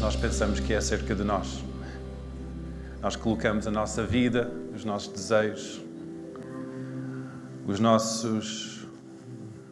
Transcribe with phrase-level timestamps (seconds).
[0.00, 1.62] nós pensamos que é acerca de nós.
[3.00, 5.80] Nós colocamos a nossa vida, os nossos desejos,
[7.66, 8.86] os nossos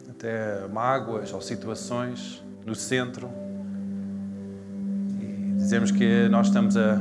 [0.09, 3.29] até mágoas ou situações no centro
[5.19, 6.95] e dizemos que nós estamos a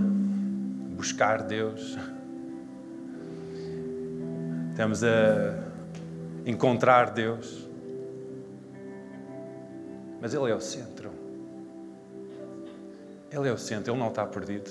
[0.97, 1.97] buscar Deus,
[4.71, 5.65] estamos a
[6.45, 7.69] encontrar Deus,
[10.21, 11.16] mas Ele é o centro.
[13.37, 14.71] Ele é o centro, Ele não está perdido.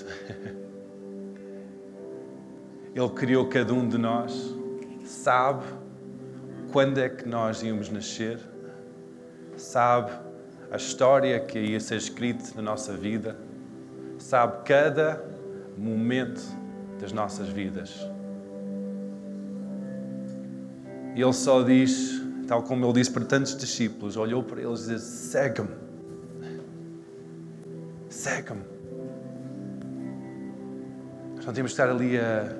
[2.92, 4.54] Ele criou cada um de nós,
[5.04, 5.64] sabe
[6.72, 8.40] quando é que nós íamos nascer,
[9.56, 10.10] sabe
[10.70, 13.36] a história que ia ser escrita na nossa vida,
[14.18, 15.22] sabe cada
[15.78, 16.42] momento
[16.98, 17.94] das nossas vidas.
[21.14, 24.94] E Ele só diz, tal como Ele disse para tantos discípulos, olhou para eles e
[24.94, 25.85] disse: segue-me.
[28.26, 28.64] Segue-me.
[31.36, 32.56] Nós não temos de estar ali a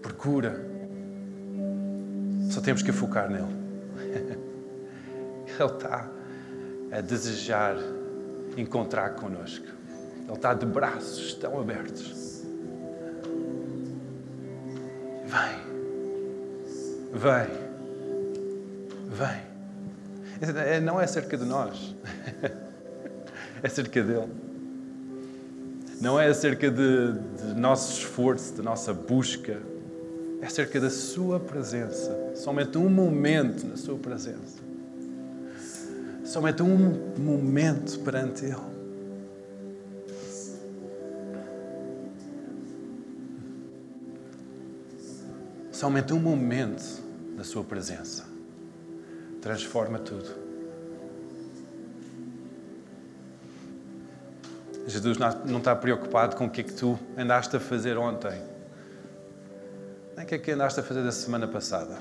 [0.00, 0.58] procura.
[2.50, 3.44] Só temos que focar nele.
[5.60, 6.08] Ele está
[6.90, 7.76] a desejar
[8.56, 9.66] encontrar connosco.
[10.24, 12.42] Ele está de braços tão abertos.
[15.26, 15.60] Vem.
[17.12, 17.50] Vem.
[19.10, 20.80] Vem.
[20.80, 21.94] Não é acerca de nós.
[23.62, 24.32] É acerca dele.
[26.00, 29.60] Não é acerca de, de nosso esforço, de nossa busca.
[30.40, 32.32] É acerca da Sua presença.
[32.34, 34.58] Somente um momento na Sua presença.
[36.24, 38.80] Somente um momento perante Ele.
[45.70, 47.02] Somente um momento
[47.36, 48.30] da Sua presença
[49.40, 50.49] transforma tudo.
[54.90, 58.40] Jesus não está preocupado com o que é que tu andaste a fazer ontem,
[60.16, 61.98] nem o que é que andaste a fazer da semana passada.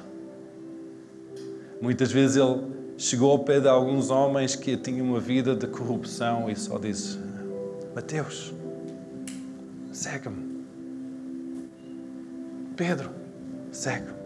[1.81, 6.49] Muitas vezes ele chegou ao pé de alguns homens que tinham uma vida de corrupção
[6.49, 7.17] e só disse:
[7.95, 8.53] Mateus,
[9.91, 10.65] segue-me.
[12.75, 13.11] Pedro,
[13.71, 14.19] segue-me.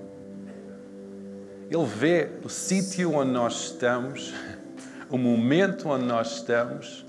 [1.69, 4.33] Ele vê o sítio onde nós estamos,
[5.09, 7.05] o momento onde nós estamos.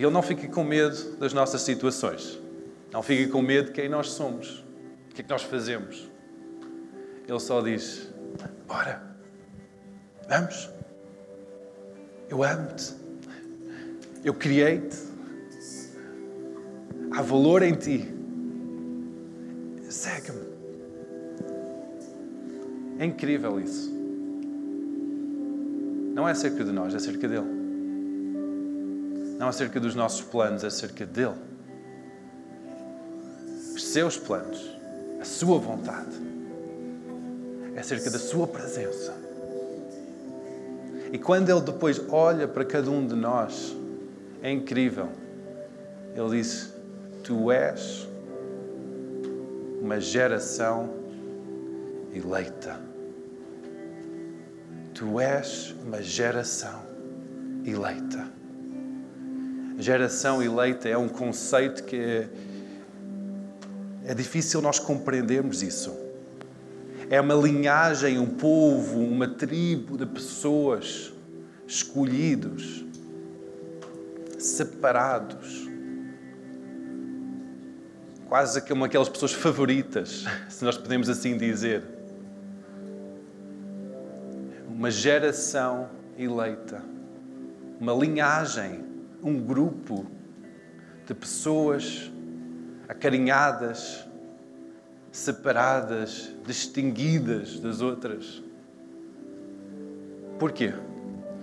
[0.00, 2.40] Ele não fica com medo das nossas situações.
[2.90, 4.64] Não fica com medo de quem nós somos.
[5.10, 6.10] O que é que nós fazemos?
[7.28, 8.08] Ele só diz:
[8.66, 9.02] Bora,
[10.26, 10.70] vamos.
[12.30, 12.94] Eu amo-te.
[14.24, 14.96] Eu criei-te.
[17.12, 18.08] Há valor em ti.
[19.82, 20.48] Segue-me.
[22.98, 23.92] É incrível isso.
[26.14, 27.59] Não é acerca de nós, é acerca dele.
[29.40, 31.34] Não acerca dos nossos planos, acerca dele.
[33.74, 34.78] Os seus planos,
[35.18, 36.14] a sua vontade.
[37.74, 39.16] É acerca da sua presença.
[41.10, 43.74] E quando ele depois olha para cada um de nós,
[44.42, 45.08] é incrível.
[46.14, 46.74] Ele diz:
[47.24, 48.06] Tu és
[49.80, 50.90] uma geração
[52.12, 52.78] eleita.
[54.92, 56.82] Tu és uma geração
[57.64, 58.39] eleita.
[59.80, 62.28] Geração eleita é um conceito que é,
[64.04, 65.96] é difícil nós compreendermos isso.
[67.08, 71.12] É uma linhagem, um povo, uma tribo de pessoas
[71.66, 72.84] escolhidos,
[74.38, 75.68] separados,
[78.28, 81.82] quase como aquelas pessoas favoritas, se nós podemos assim dizer
[84.68, 86.82] uma geração eleita,
[87.80, 88.89] uma linhagem,
[89.22, 90.06] um grupo
[91.06, 92.10] de pessoas
[92.88, 94.06] acarinhadas,
[95.12, 98.42] separadas, distinguidas das outras.
[100.38, 100.72] Porquê?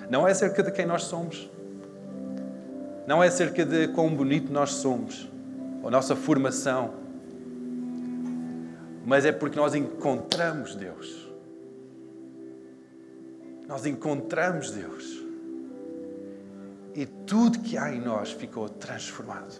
[0.09, 1.49] Não é acerca de quem nós somos.
[3.05, 5.29] Não é acerca de quão bonito nós somos,
[5.83, 6.93] a nossa formação.
[9.05, 11.27] Mas é porque nós encontramos Deus
[13.67, 15.26] nós encontramos Deus
[16.97, 19.53] e tudo que há em nós ficou transformado.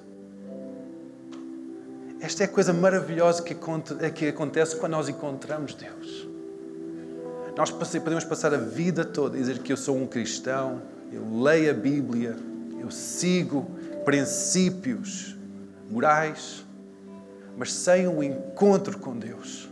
[2.20, 6.28] Esta é a coisa maravilhosa que acontece quando nós encontramos Deus.
[7.56, 10.82] Nós podemos passar a vida toda a dizer que eu sou um cristão,
[11.12, 12.36] eu leio a Bíblia,
[12.80, 13.70] eu sigo
[14.04, 15.38] princípios
[15.92, 16.66] morais,
[17.56, 19.70] mas sem um encontro com Deus,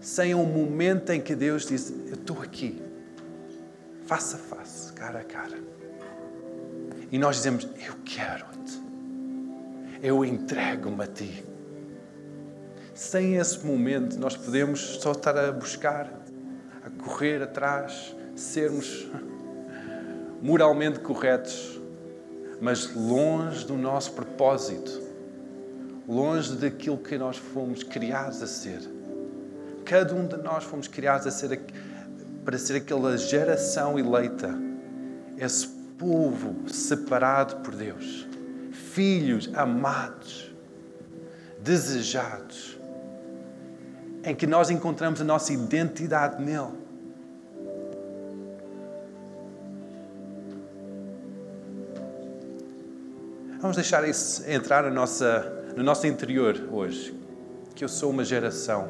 [0.00, 2.82] sem um momento em que Deus diz: Eu estou aqui,
[4.04, 5.75] face a face, cara a cara.
[7.10, 8.80] E nós dizemos: Eu quero-te,
[10.02, 11.44] eu entrego-me a ti.
[12.94, 16.10] Sem esse momento, nós podemos só estar a buscar,
[16.82, 19.06] a correr atrás, sermos
[20.40, 21.78] moralmente corretos,
[22.60, 25.02] mas longe do nosso propósito,
[26.08, 28.80] longe daquilo que nós fomos criados a ser.
[29.84, 31.60] Cada um de nós fomos criados a ser,
[32.44, 34.58] para ser aquela geração eleita,
[35.36, 38.26] esse povo separado por Deus,
[38.72, 40.54] filhos amados,
[41.60, 42.78] desejados,
[44.24, 46.86] em que nós encontramos a nossa identidade nele.
[53.60, 57.18] Vamos deixar isso entrar na nossa, no nosso interior hoje.
[57.74, 58.88] Que eu sou uma geração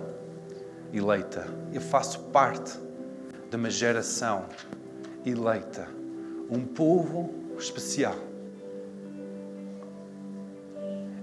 [0.93, 1.47] eleita.
[1.73, 2.79] Eu faço parte
[3.49, 4.44] de uma geração
[5.25, 5.88] eleita.
[6.50, 8.16] Um povo especial.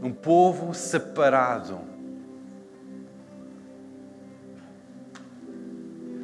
[0.01, 1.79] Um povo separado.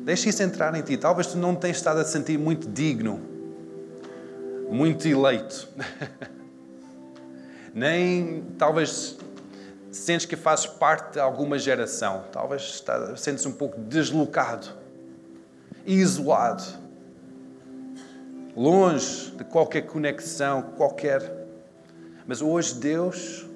[0.04, 0.98] Deixa isso entrar em ti.
[0.98, 3.22] Talvez tu não tenhas estado a sentir muito digno,
[4.70, 5.68] muito eleito.
[7.74, 9.18] nem talvez
[9.92, 14.68] sentes que fazes parte de alguma geração, talvez está, sentes um pouco deslocado,
[15.86, 16.64] isolado,
[18.56, 21.22] longe de qualquer conexão, qualquer.
[22.26, 23.48] Mas hoje Deus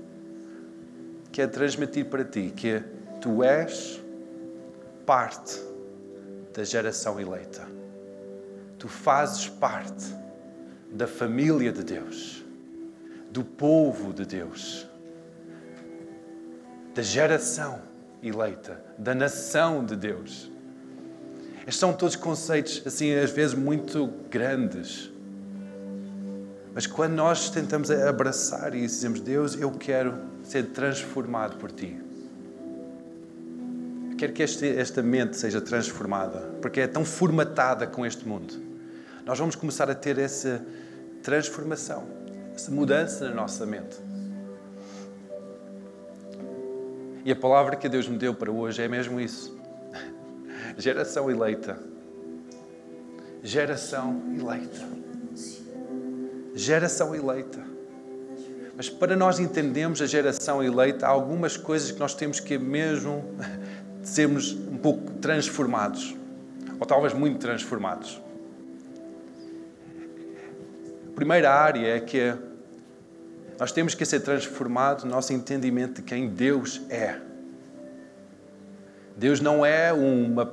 [1.32, 2.82] quer transmitir para ti que
[3.22, 4.02] tu és
[5.06, 5.62] parte
[6.54, 7.68] da geração eleita.
[8.78, 10.06] Tu fazes parte
[10.92, 12.44] da família de Deus
[13.34, 14.88] do povo de Deus,
[16.94, 17.82] da geração
[18.22, 20.52] eleita, da nação de Deus.
[21.66, 25.12] Estes são todos conceitos, assim, às vezes muito grandes.
[26.74, 31.98] Mas quando nós tentamos abraçar e dizemos, Deus, eu quero ser transformado por Ti.
[34.12, 38.54] Eu quero que este, esta mente seja transformada, porque é tão formatada com este mundo.
[39.26, 40.62] Nós vamos começar a ter essa
[41.22, 42.24] transformação
[42.56, 43.98] essa mudança na nossa mente.
[47.26, 49.58] E a palavra que Deus me deu para hoje é mesmo isso.
[50.78, 51.78] Geração eleita.
[53.44, 54.88] Geração eleita.
[56.56, 57.74] Geração eleita.
[58.76, 63.24] Mas para nós entendermos a geração eleita, há algumas coisas que nós temos que mesmo
[64.02, 66.16] sermos um pouco transformados.
[66.80, 68.22] Ou talvez muito transformados.
[71.08, 72.34] A primeira área é que
[73.60, 77.20] nós temos que ser transformados no nosso entendimento de quem Deus é.
[79.16, 80.52] Deus não é uma,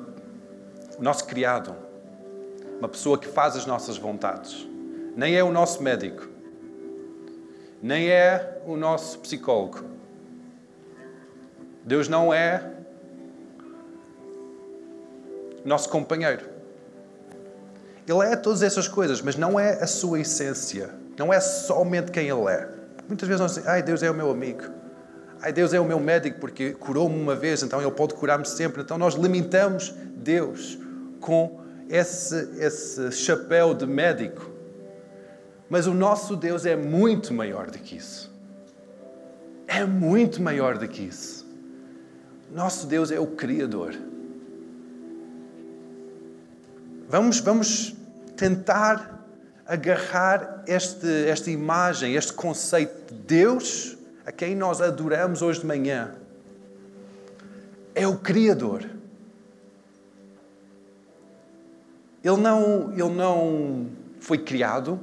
[1.00, 1.74] o nosso criado,
[2.78, 4.68] uma pessoa que faz as nossas vontades,
[5.16, 6.28] nem é o nosso médico,
[7.82, 9.82] nem é o nosso psicólogo.
[11.82, 12.70] Deus não é
[15.64, 16.44] nosso companheiro.
[18.06, 20.90] Ele é todas essas coisas, mas não é a sua essência.
[21.16, 22.68] Não é somente quem Ele é.
[23.08, 24.64] Muitas vezes nós dizemos, ai, Deus é o meu amigo.
[25.40, 28.82] Ai, Deus é o meu médico porque curou-me uma vez, então Ele pode curar-me sempre.
[28.82, 30.78] Então nós limitamos Deus
[31.20, 34.50] com esse, esse chapéu de médico.
[35.68, 38.30] Mas o nosso Deus é muito maior do que isso.
[39.66, 41.46] É muito maior do que isso.
[42.52, 43.94] Nosso Deus é o Criador.
[47.08, 47.94] Vamos, vamos
[48.36, 49.26] tentar
[49.66, 53.96] agarrar este, esta imagem, este conceito de Deus
[54.26, 56.14] a quem nós adoramos hoje de manhã.
[57.94, 58.84] É o Criador.
[62.22, 63.86] Ele não, ele não
[64.20, 65.00] foi criado,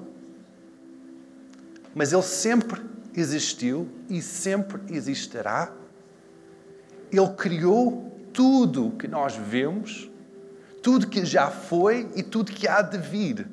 [1.96, 2.82] mas ele sempre
[3.16, 5.72] existiu e sempre existirá.
[7.12, 10.10] Ele criou tudo que nós vemos
[10.88, 13.46] tudo que já foi e tudo que há de vir.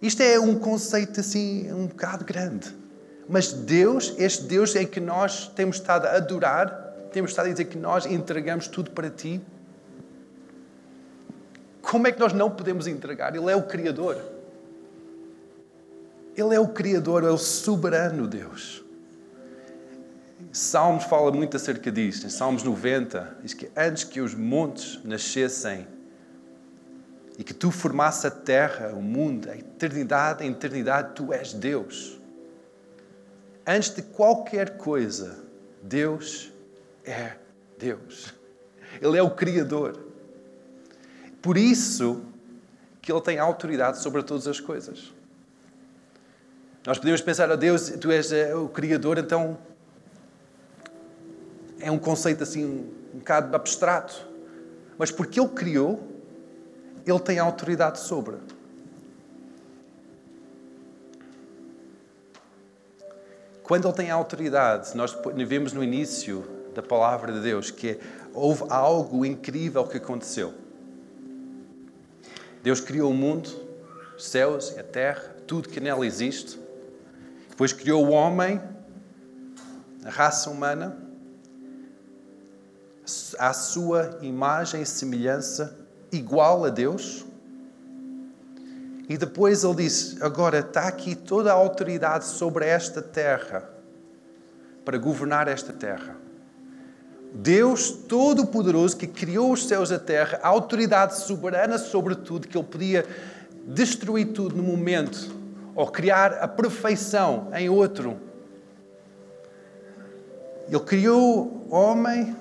[0.00, 2.72] Isto é um conceito assim um bocado grande.
[3.28, 6.68] Mas Deus, este Deus em que nós temos estado a adorar,
[7.12, 9.40] temos estado a dizer que nós entregamos tudo para Ti,
[11.82, 13.34] como é que nós não podemos entregar?
[13.34, 14.20] Ele é o Criador.
[16.36, 18.84] Ele é o Criador, é o soberano Deus.
[20.52, 22.26] Salmos fala muito acerca disto.
[22.26, 25.86] Em Salmos 90, diz que antes que os montes nascessem
[27.38, 32.20] e que tu formasse a terra, o mundo, a eternidade, a eternidade, tu és Deus.
[33.66, 35.38] Antes de qualquer coisa,
[35.82, 36.52] Deus
[37.04, 37.36] é
[37.78, 38.34] Deus.
[39.00, 40.09] Ele é o Criador.
[41.42, 42.22] Por isso
[43.00, 45.12] que Ele tem autoridade sobre todas as coisas.
[46.86, 49.58] Nós podemos pensar, oh Deus, tu és eh, o Criador, então
[51.78, 52.64] é um conceito assim
[53.14, 54.28] um bocado abstrato.
[54.98, 56.06] Mas porque Ele criou,
[57.06, 58.36] Ele tem autoridade sobre.
[63.62, 65.16] Quando Ele tem autoridade, nós
[65.46, 66.44] vemos no início
[66.74, 67.98] da palavra de Deus que
[68.32, 70.54] houve algo incrível que aconteceu.
[72.62, 73.48] Deus criou o mundo,
[74.16, 76.58] os céus e a terra, tudo que nela existe.
[77.48, 78.60] Depois criou o homem,
[80.04, 80.96] a raça humana,
[83.38, 85.76] à sua imagem e semelhança,
[86.12, 87.24] igual a Deus.
[89.08, 93.68] E depois ele disse: Agora está aqui toda a autoridade sobre esta terra
[94.84, 96.16] para governar esta terra.
[97.32, 102.58] Deus Todo-Poderoso que criou os céus e a terra, a autoridade soberana sobre tudo, que
[102.58, 103.06] Ele podia
[103.66, 105.34] destruir tudo no momento
[105.74, 108.18] ou criar a perfeição em outro.
[110.68, 112.36] Ele criou homem,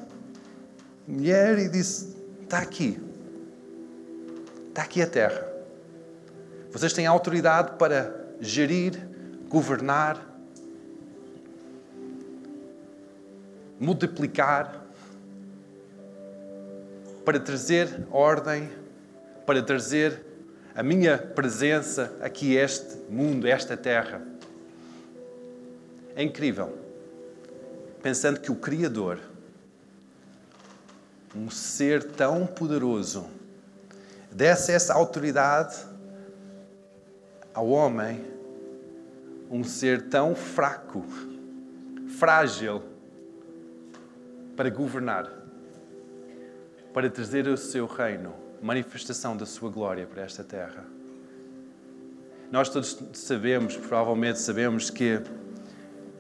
[1.08, 3.00] mulher e disse: Está aqui.
[4.70, 5.48] Está aqui a terra.
[6.72, 9.08] Vocês têm autoridade para gerir,
[9.50, 10.29] governar,
[13.80, 14.86] multiplicar,
[17.24, 18.70] para trazer ordem,
[19.46, 20.26] para trazer
[20.76, 24.22] a minha presença aqui, este mundo, esta terra.
[26.16, 26.78] É incrível.
[28.02, 29.20] Pensando que o Criador,
[31.36, 33.28] um ser tão poderoso,
[34.32, 35.78] desse essa autoridade
[37.54, 38.26] ao homem,
[39.52, 41.04] um ser tão fraco,
[42.18, 42.84] frágil,
[44.60, 45.32] para governar,
[46.94, 50.84] para trazer o seu reino, manifestação da sua glória para esta terra.
[52.52, 55.22] Nós todos sabemos, provavelmente sabemos, que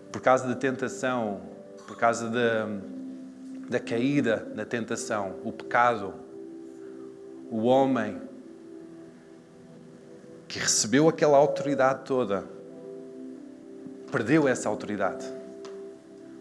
[0.09, 1.41] por causa da tentação,
[1.85, 2.65] por causa da,
[3.67, 6.13] da caída na tentação, o pecado,
[7.51, 8.21] o homem
[10.47, 12.45] que recebeu aquela autoridade toda,
[14.09, 15.38] perdeu essa autoridade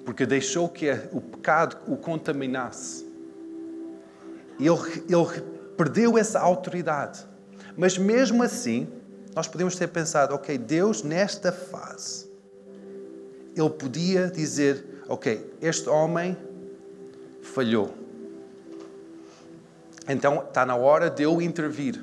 [0.08, 3.06] porque deixou que o pecado o contaminasse.
[4.58, 5.42] Ele, ele
[5.76, 7.26] perdeu essa autoridade.
[7.76, 8.88] Mas mesmo assim,
[9.36, 12.26] nós podemos ter pensado, ok, Deus nesta fase,
[13.54, 16.34] Ele podia dizer, ok, este homem
[17.42, 17.92] falhou.
[20.08, 22.02] Então está na hora de eu intervir,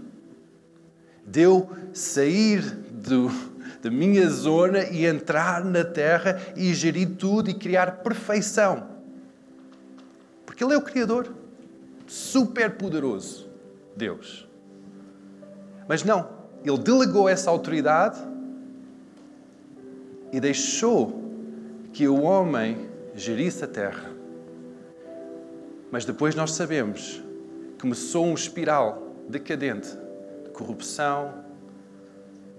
[1.26, 3.32] de eu sair do,
[3.86, 8.88] da minha zona e entrar na terra e gerir tudo e criar perfeição.
[10.44, 11.32] Porque Ele é o Criador,
[12.08, 13.48] super poderoso,
[13.96, 14.50] Deus.
[15.88, 16.28] Mas não,
[16.64, 18.20] Ele delegou essa autoridade
[20.32, 21.22] e deixou
[21.94, 24.10] que o homem gerisse a terra.
[25.92, 27.22] Mas depois nós sabemos
[27.74, 29.96] que começou um espiral decadente
[30.44, 31.36] de corrupção,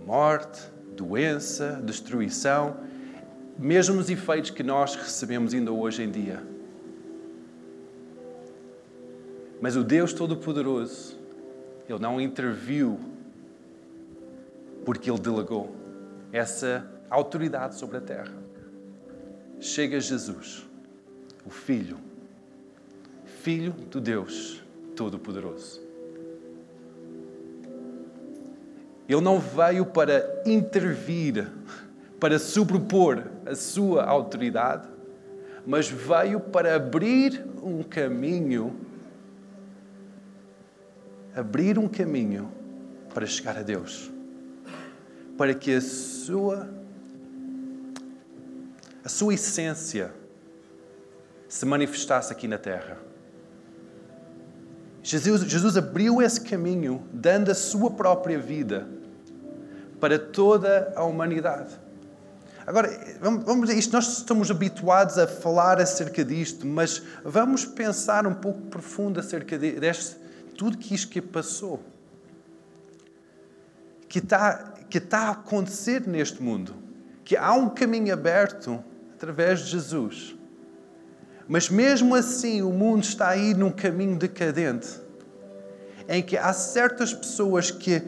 [0.07, 2.79] morte, doença, destruição,
[3.59, 6.43] mesmo os efeitos que nós recebemos ainda hoje em dia.
[9.61, 11.19] Mas o Deus Todo-Poderoso,
[11.89, 12.99] Ele não interviu
[14.85, 15.75] porque Ele delegou
[16.33, 18.35] essa autoridade sobre a terra.
[19.59, 20.67] Chega Jesus,
[21.45, 21.99] o Filho,
[23.43, 24.63] Filho do Deus
[24.95, 25.86] Todo-Poderoso.
[29.09, 31.49] Ele não veio para intervir,
[32.19, 34.89] para sobrepor a sua autoridade,
[35.67, 38.87] mas veio para abrir um caminho
[41.37, 42.51] abrir um caminho
[43.13, 44.11] para chegar a Deus.
[45.37, 46.75] Para que a sua
[49.05, 50.13] a sua essência
[51.47, 52.99] se manifestasse aqui na terra.
[55.01, 58.89] Jesus, Jesus abriu esse caminho, dando a sua própria vida
[60.01, 61.87] para toda a humanidade.
[62.67, 68.61] Agora, vamos, isto, nós estamos habituados a falar acerca disto, mas vamos pensar um pouco
[68.63, 70.17] profundo acerca de, deste,
[70.59, 71.81] tudo que isto que passou.
[74.09, 76.75] Que está, que está a acontecer neste mundo.
[77.25, 78.83] Que há um caminho aberto
[79.15, 80.37] através de Jesus.
[81.47, 84.89] Mas mesmo assim, o mundo está aí num caminho decadente,
[86.09, 88.03] em que há certas pessoas que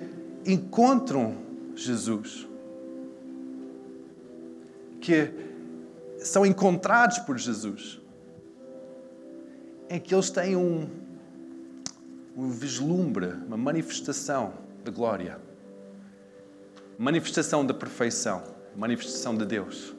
[0.44, 1.47] encontram
[1.78, 2.46] Jesus.
[5.00, 5.32] Que
[6.18, 8.00] são encontrados por Jesus.
[9.88, 10.88] Em que eles têm um,
[12.36, 14.52] um vislumbre, uma manifestação
[14.84, 15.40] da glória,
[16.98, 18.42] manifestação da perfeição,
[18.76, 19.94] manifestação de Deus.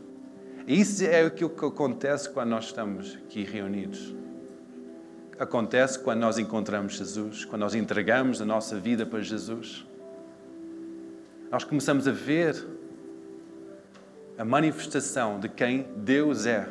[0.67, 4.13] E isso é aquilo que acontece quando nós estamos aqui reunidos.
[5.39, 9.88] Acontece quando nós encontramos Jesus, quando nós entregamos a nossa vida para Jesus.
[11.51, 12.63] Nós começamos a ver
[14.37, 16.69] a manifestação de quem Deus é.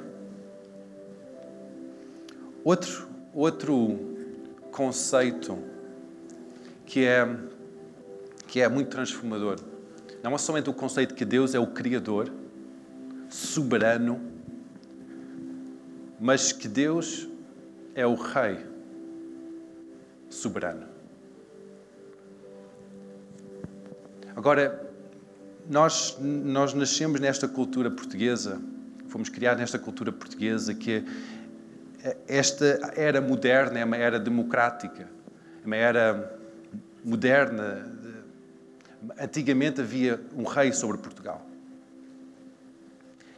[2.62, 3.98] Outro, outro
[4.70, 5.58] conceito
[6.86, 7.28] que é,
[8.46, 9.58] que é muito transformador
[10.22, 12.32] não é somente o conceito que Deus é o Criador,
[13.28, 14.20] soberano,
[16.20, 17.28] mas que Deus
[17.94, 18.64] é o Rei
[20.28, 20.97] soberano.
[24.48, 24.80] Agora,
[25.68, 28.58] nós, nós nascemos nesta cultura portuguesa,
[29.06, 31.04] fomos criados nesta cultura portuguesa que
[32.26, 32.64] esta
[32.96, 35.06] era moderna é uma era democrática,
[35.62, 36.38] é uma era
[37.04, 37.92] moderna.
[39.20, 41.46] Antigamente havia um rei sobre Portugal.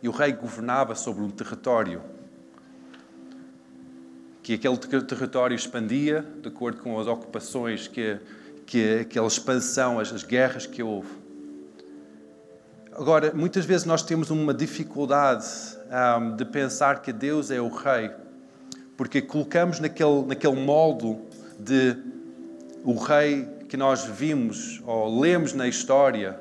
[0.00, 2.02] E o rei governava sobre um território
[4.44, 8.16] que aquele território expandia de acordo com as ocupações, que,
[8.70, 11.08] que aquela expansão, as, as guerras que houve.
[12.92, 15.44] Agora, muitas vezes nós temos uma dificuldade
[16.20, 18.12] um, de pensar que Deus é o Rei,
[18.96, 21.18] porque colocamos naquele, naquele molde
[21.58, 21.96] de
[22.84, 26.38] o Rei que nós vimos ou lemos na história,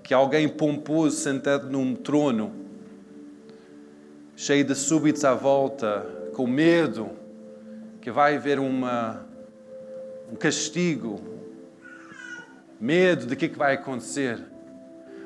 [0.00, 2.52] que alguém pomposo sentado num trono,
[4.36, 7.10] cheio de súbitos à volta, com medo
[8.00, 9.26] que vai haver uma,
[10.30, 11.20] um castigo,
[12.80, 14.42] medo de que, é que vai acontecer.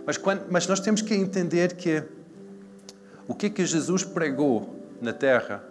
[0.07, 2.03] Mas, quando, mas nós temos que entender que
[3.27, 5.63] o que é que Jesus pregou na terra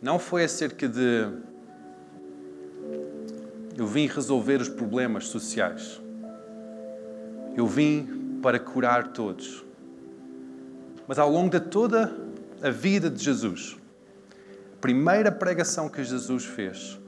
[0.00, 1.26] não foi acerca de
[3.76, 6.00] eu vim resolver os problemas sociais.
[7.56, 9.64] Eu vim para curar todos.
[11.06, 12.12] Mas ao longo de toda
[12.62, 13.76] a vida de Jesus,
[14.74, 16.98] a primeira pregação que Jesus fez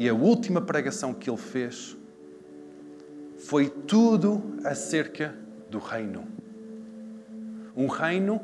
[0.00, 1.94] e a última pregação que ele fez
[3.36, 5.36] foi tudo acerca
[5.68, 6.26] do reino.
[7.76, 8.40] Um reino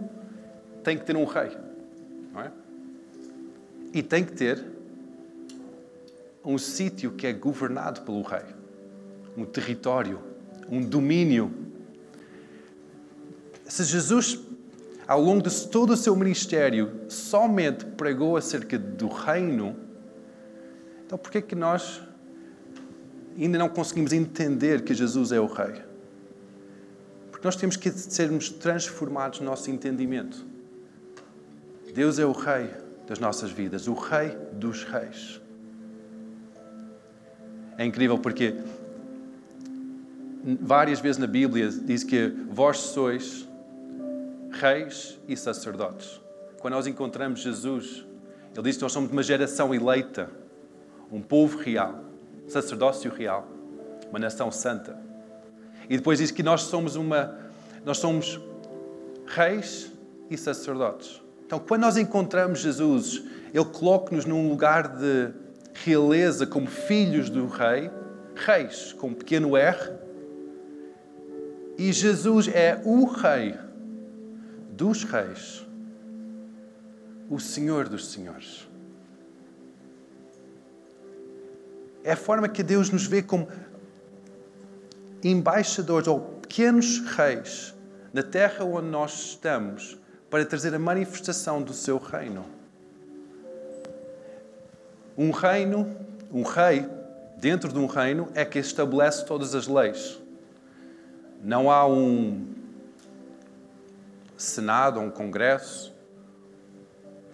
[0.84, 1.56] tem que ter um rei,
[2.30, 2.52] não é?
[3.94, 4.62] E tem que ter
[6.44, 8.44] um sítio que é governado pelo rei,
[9.34, 10.20] um território,
[10.70, 11.50] um domínio.
[13.64, 14.44] Se Jesus
[15.08, 19.86] ao longo de todo o seu ministério, somente pregou acerca do reino,
[21.06, 22.02] então por que que nós
[23.38, 25.82] ainda não conseguimos entender que Jesus é o Rei?
[27.30, 30.44] Porque nós temos que sermos transformados no nosso entendimento.
[31.94, 32.70] Deus é o Rei
[33.06, 35.40] das nossas vidas, o Rei dos Reis.
[37.78, 38.54] É incrível porque
[40.60, 43.46] várias vezes na Bíblia diz que vós sois
[44.50, 46.20] reis e sacerdotes.
[46.58, 48.04] Quando nós encontramos Jesus,
[48.54, 50.30] ele diz que nós somos uma geração eleita,
[51.10, 52.04] um povo real,
[52.48, 53.46] sacerdócio real,
[54.10, 54.96] uma nação santa.
[55.88, 57.46] E depois diz que nós somos uma
[57.84, 58.40] nós somos
[59.26, 59.92] reis
[60.28, 61.22] e sacerdotes.
[61.46, 63.22] Então, quando nós encontramos Jesus,
[63.54, 65.30] ele coloca-nos num lugar de
[65.72, 67.88] realeza como filhos do rei,
[68.34, 69.92] reis com um pequeno R.
[71.78, 73.54] E Jesus é o rei
[74.72, 75.64] dos reis,
[77.30, 78.65] o Senhor dos senhores.
[82.06, 83.48] É a forma que Deus nos vê como
[85.24, 87.74] embaixadores ou pequenos reis
[88.12, 89.98] na terra onde nós estamos
[90.30, 92.46] para trazer a manifestação do seu reino.
[95.18, 95.96] Um reino,
[96.32, 96.88] um rei,
[97.38, 100.22] dentro de um reino, é que estabelece todas as leis.
[101.42, 102.46] Não há um
[104.36, 105.92] Senado, um Congresso,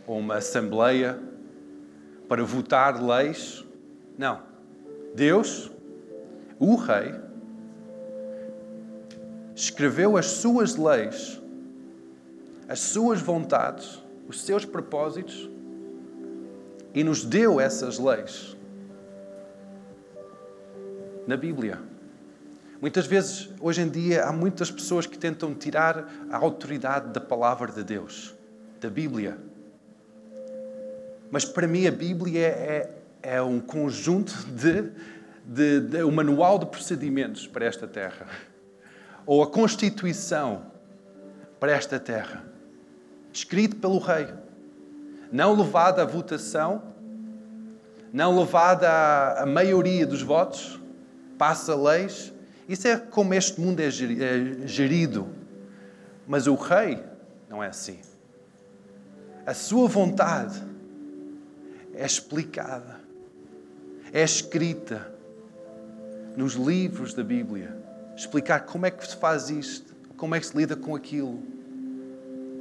[0.06, 1.18] ou uma Assembleia
[2.26, 3.62] para votar leis.
[4.16, 4.51] Não.
[5.14, 5.70] Deus,
[6.58, 7.14] o Rei,
[9.54, 11.40] escreveu as suas leis,
[12.68, 15.50] as suas vontades, os seus propósitos
[16.94, 18.56] e nos deu essas leis
[21.26, 21.78] na Bíblia.
[22.80, 27.70] Muitas vezes, hoje em dia, há muitas pessoas que tentam tirar a autoridade da palavra
[27.70, 28.34] de Deus,
[28.80, 29.38] da Bíblia.
[31.30, 34.90] Mas para mim, a Bíblia é, é um conjunto de,
[35.44, 38.26] de, de um manual de procedimentos para esta terra,
[39.24, 40.66] ou a Constituição
[41.60, 42.44] para esta terra,
[43.32, 44.28] escrito pelo Rei,
[45.30, 46.82] não levada à votação,
[48.12, 50.78] não levada à, à maioria dos votos,
[51.38, 52.32] passa leis.
[52.68, 55.28] Isso é como este mundo é, é gerido.
[56.26, 57.02] Mas o rei
[57.48, 57.98] não é assim.
[59.44, 60.62] A sua vontade
[61.94, 63.00] é explicada,
[64.12, 65.10] é escrita
[66.36, 67.76] nos livros da Bíblia.
[68.14, 71.42] Explicar como é que se faz isto, como é que se lida com aquilo,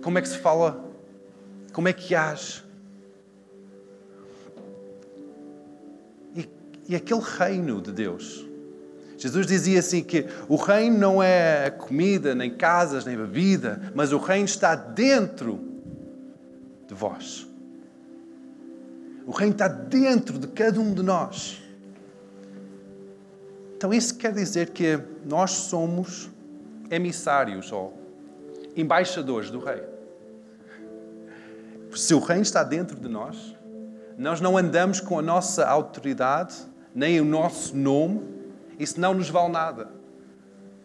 [0.02, 0.84] como é que se fala,
[1.74, 2.64] como é que age.
[6.36, 6.50] E,
[6.88, 8.46] e aquele reino de Deus.
[9.18, 14.18] Jesus dizia assim que o reino não é comida, nem casas, nem bebida, mas o
[14.18, 15.60] reino está dentro
[16.88, 17.51] de vós.
[19.26, 21.62] O reino está dentro de cada um de nós.
[23.78, 26.30] Então isso quer dizer que nós somos
[26.90, 27.98] emissários ou
[28.76, 29.84] embaixadores do rei.
[31.96, 33.56] Se o reino está dentro de nós,
[34.18, 36.56] nós não andamos com a nossa autoridade,
[36.94, 38.22] nem o nosso nome,
[38.78, 39.90] isso não nos vale nada.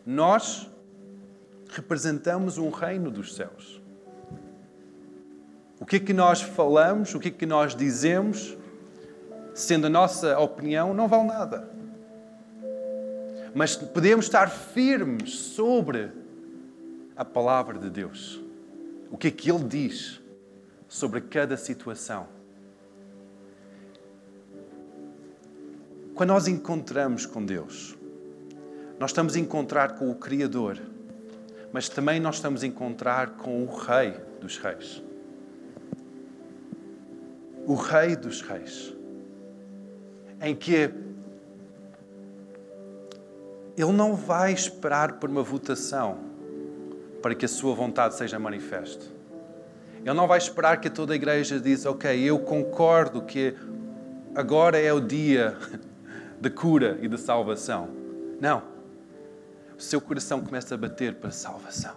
[0.05, 0.71] Nós
[1.69, 3.83] representamos um reino dos céus.
[5.79, 8.57] O que é que nós falamos, o que é que nós dizemos,
[9.55, 11.69] sendo a nossa opinião, não vale nada.
[13.55, 16.11] Mas podemos estar firmes sobre
[17.15, 18.41] a palavra de Deus.
[19.11, 20.21] O que é que Ele diz
[20.89, 22.27] sobre cada situação.
[26.15, 27.97] Quando nós encontramos com Deus,
[28.99, 30.81] nós estamos a encontrar com o Criador,
[31.71, 35.03] mas também nós estamos a encontrar com o Rei dos Reis
[37.67, 38.95] o Rei dos Reis,
[40.41, 40.91] em que
[43.77, 46.19] ele não vai esperar por uma votação
[47.21, 49.05] para que a sua vontade seja manifesta.
[49.99, 53.55] Ele não vai esperar que toda a igreja diz, ok, eu concordo que
[54.35, 55.57] agora é o dia
[56.41, 57.89] de cura e de salvação.
[58.41, 58.63] Não.
[59.77, 61.95] O seu coração começa a bater para a salvação.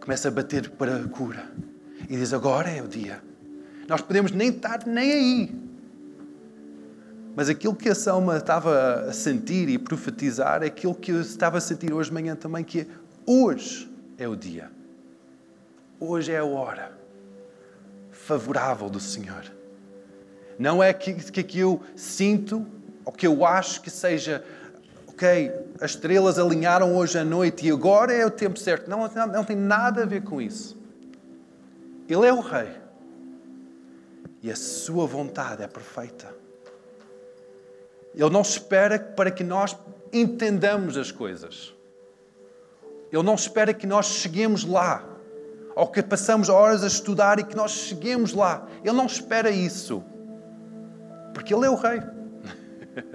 [0.00, 1.46] Começa a bater para a cura.
[2.08, 3.22] E diz, agora é o dia.
[3.88, 5.68] Nós podemos nem estar nem aí.
[7.34, 11.56] Mas aquilo que a Selma estava a sentir e profetizar é aquilo que eu estava
[11.56, 12.86] a sentir hoje de manhã também, que é,
[13.24, 14.70] hoje é o dia.
[15.98, 16.92] Hoje é a hora
[18.10, 19.44] favorável do Senhor.
[20.58, 22.66] Não é que, que, que eu sinto
[23.06, 24.44] ou que eu acho que seja,
[25.06, 28.90] ok, as estrelas alinharam hoje à noite e agora é o tempo certo.
[28.90, 30.76] Não, não, não tem nada a ver com isso.
[32.06, 32.87] Ele é o Rei
[34.42, 36.34] e a sua vontade é perfeita.
[38.14, 39.76] Ele não espera para que nós
[40.12, 41.74] entendamos as coisas.
[43.12, 45.04] Ele não espera que nós cheguemos lá,
[45.74, 48.66] ou que passamos horas a estudar e que nós cheguemos lá.
[48.82, 50.02] Ele não espera isso,
[51.32, 52.00] porque Ele é o Rei.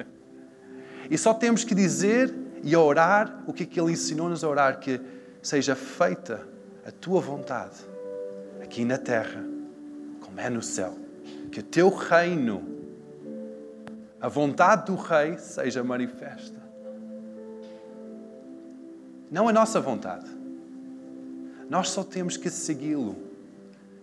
[1.10, 2.34] e só temos que dizer
[2.64, 5.00] e orar o que, é que Ele ensinou-nos a orar: que
[5.42, 6.48] seja feita
[6.86, 7.78] a tua vontade,
[8.62, 9.44] aqui na terra,
[10.22, 11.03] como é no céu
[11.54, 12.64] que o teu reino,
[14.20, 16.60] a vontade do Rei, seja manifesta.
[19.30, 20.26] Não a nossa vontade.
[21.70, 23.16] Nós só temos que segui-lo,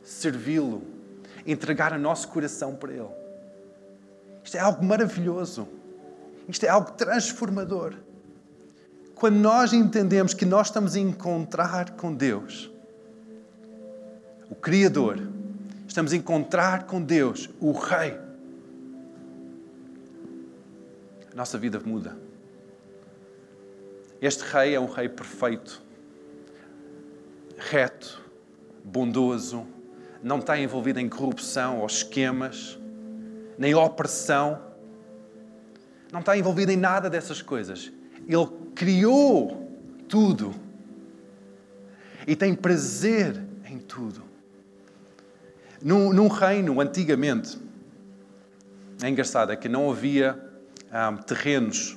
[0.04, 0.82] servi-lo,
[1.44, 3.10] entregar o nosso coração para Ele.
[4.44, 5.66] Isto é algo maravilhoso.
[6.48, 7.96] Isto é algo transformador.
[9.16, 12.70] Quando nós entendemos que nós estamos a encontrar com Deus,
[14.48, 15.39] o Criador,
[15.90, 18.16] estamos a encontrar com Deus, o Rei.
[21.32, 22.16] A nossa vida muda.
[24.22, 25.82] Este Rei é um Rei perfeito,
[27.58, 28.22] reto,
[28.84, 29.66] bondoso,
[30.22, 32.78] não está envolvido em corrupção ou esquemas,
[33.58, 34.62] nem opressão,
[36.12, 37.90] não está envolvido em nada dessas coisas.
[38.28, 39.68] Ele criou
[40.08, 40.54] tudo
[42.28, 44.29] e tem prazer em tudo.
[45.82, 47.58] Num, num reino, antigamente,
[49.02, 50.38] é engraçado, é que não havia
[51.26, 51.96] terrenos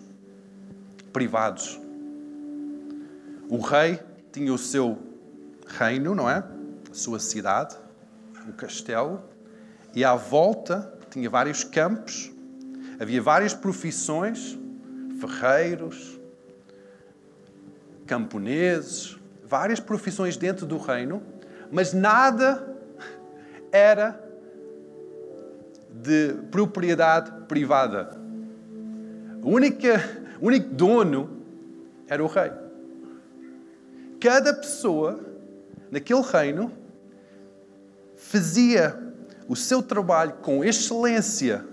[1.11, 1.79] privados.
[3.49, 3.99] O rei
[4.31, 4.97] tinha o seu
[5.67, 6.37] reino, não é?
[6.89, 7.75] A sua cidade,
[8.47, 9.21] o castelo,
[9.93, 12.31] e à volta tinha vários campos,
[12.99, 14.57] havia várias profissões,
[15.19, 16.19] ferreiros,
[18.07, 21.21] camponeses, várias profissões dentro do reino,
[21.71, 22.72] mas nada
[23.73, 24.23] era
[25.89, 28.15] de propriedade privada.
[29.41, 29.79] O único,
[30.39, 31.41] único dono
[32.07, 32.51] era o rei.
[34.21, 35.19] Cada pessoa
[35.89, 36.71] naquele reino
[38.15, 38.97] fazia
[39.47, 41.65] o seu trabalho com excelência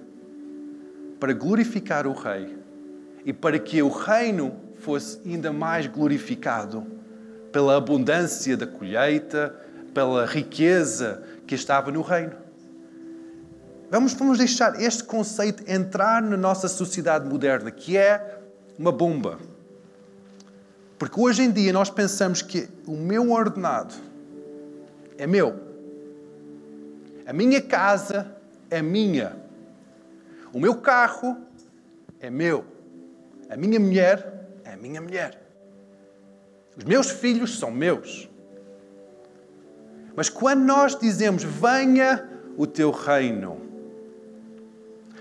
[1.20, 2.58] para glorificar o rei
[3.26, 6.86] e para que o reino fosse ainda mais glorificado
[7.52, 9.54] pela abundância da colheita,
[9.92, 12.36] pela riqueza que estava no reino.
[13.90, 18.38] Vamos, vamos deixar este conceito entrar na nossa sociedade moderna, que é
[18.78, 19.36] uma bomba.
[20.96, 23.92] Porque hoje em dia nós pensamos que o meu ordenado
[25.18, 25.58] é meu.
[27.26, 28.32] A minha casa
[28.70, 29.36] é minha.
[30.52, 31.36] O meu carro
[32.20, 32.64] é meu.
[33.48, 35.36] A minha mulher é minha mulher.
[36.76, 38.29] Os meus filhos são meus.
[40.20, 43.59] Mas quando nós dizemos venha o teu reino,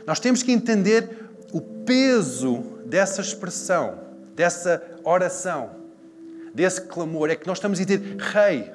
[0.05, 1.09] nós temos que entender
[1.53, 3.97] o peso dessa expressão,
[4.35, 5.69] dessa oração,
[6.53, 7.29] desse clamor.
[7.29, 8.73] É que nós estamos a dizer Rei,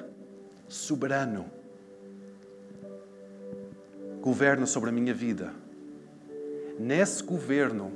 [0.67, 1.45] soberano,
[4.19, 5.53] governa sobre a minha vida.
[6.79, 7.91] Nesse governo,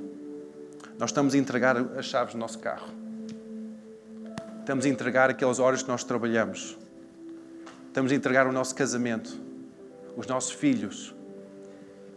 [1.00, 2.90] nós estamos a entregar as chaves do nosso carro.
[4.60, 6.78] Estamos a entregar aquelas horas que nós trabalhamos.
[7.90, 9.36] Estamos a entregar o nosso casamento,
[10.16, 11.12] os nossos filhos.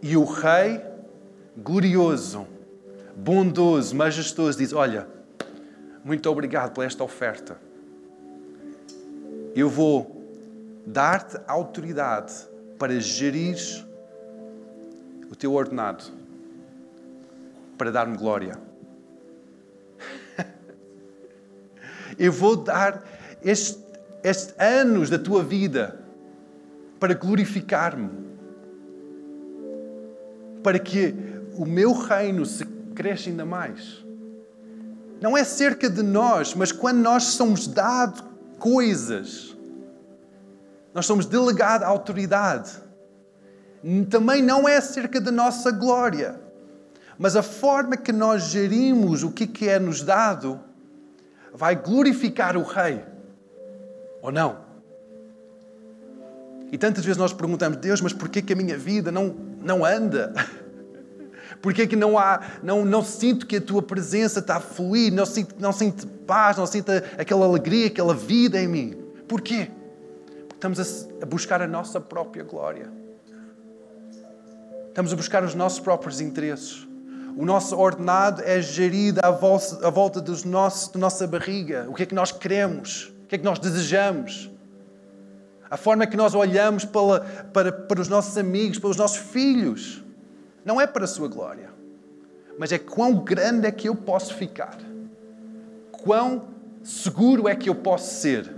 [0.00, 0.80] E o Rei,
[1.56, 2.46] glorioso,
[3.16, 5.08] bondoso, majestoso, diz: Olha,
[6.04, 7.60] muito obrigado por esta oferta.
[9.52, 10.24] Eu vou
[10.86, 12.32] dar-te autoridade
[12.78, 13.58] para gerir
[15.28, 16.04] o teu ordenado,
[17.76, 18.56] para dar-me glória.
[22.16, 23.02] Eu vou dar
[23.42, 23.83] estes,
[24.24, 26.00] estes anos da tua vida
[26.98, 28.08] para glorificar-me,
[30.62, 31.14] para que
[31.54, 34.02] o meu reino se cresça ainda mais.
[35.20, 38.24] Não é cerca de nós, mas quando nós somos dados
[38.58, 39.54] coisas,
[40.94, 42.70] nós somos delegados à autoridade.
[44.08, 46.40] Também não é acerca da nossa glória,
[47.18, 50.58] mas a forma que nós gerimos o que é nos dado
[51.52, 53.13] vai glorificar o Rei
[54.24, 54.56] ou não?
[56.72, 60.32] E tantas vezes nós perguntamos, Deus, mas porquê que a minha vida não, não anda?
[61.60, 65.24] Porquê que não há, não, não sinto que a tua presença está a fluir, não
[65.24, 68.96] sinto, não sinto paz, não sinto aquela alegria, aquela vida em mim?
[69.28, 69.70] Porquê?
[70.26, 72.90] Porque estamos a, a buscar a nossa própria glória.
[74.88, 76.86] Estamos a buscar os nossos próprios interesses.
[77.36, 81.86] O nosso ordenado é gerido à volta, à volta dos nossos, da nossa barriga.
[81.88, 83.13] O que é que nós queremos?
[83.24, 84.50] O que é que nós desejamos?
[85.70, 87.20] A forma que nós olhamos para,
[87.52, 90.04] para, para os nossos amigos, para os nossos filhos.
[90.64, 91.70] Não é para a sua glória,
[92.58, 94.78] mas é quão grande é que eu posso ficar.
[95.90, 96.48] Quão
[96.82, 98.54] seguro é que eu posso ser.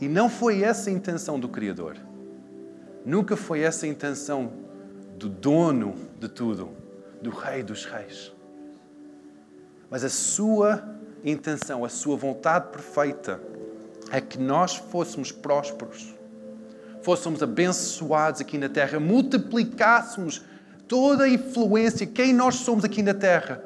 [0.00, 1.96] E não foi essa a intenção do Criador.
[3.04, 4.52] Nunca foi essa a intenção
[5.18, 6.70] do dono de tudo,
[7.22, 8.32] do Rei dos Reis.
[9.88, 13.40] Mas a sua intenção, a sua vontade perfeita
[14.10, 16.14] é que nós fôssemos prósperos,
[17.02, 20.42] fôssemos abençoados aqui na terra, multiplicássemos
[20.86, 23.62] toda a influência, quem nós somos aqui na terra,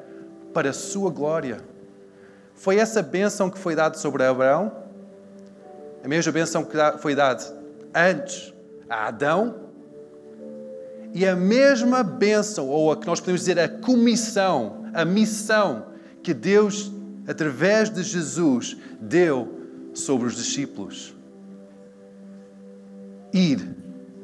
[0.54, 1.60] para a sua glória.
[2.54, 4.72] Foi essa bênção que foi dada sobre Abraão,
[6.02, 7.44] a mesma bênção que foi dada
[7.94, 8.52] antes
[8.90, 9.54] a Adão
[11.14, 15.86] e a mesma bênção, ou a que nós podemos dizer a comissão, a missão
[16.22, 16.92] que Deus,
[17.26, 19.60] através de Jesus, deu
[19.94, 21.14] sobre os discípulos.
[23.32, 23.76] Ir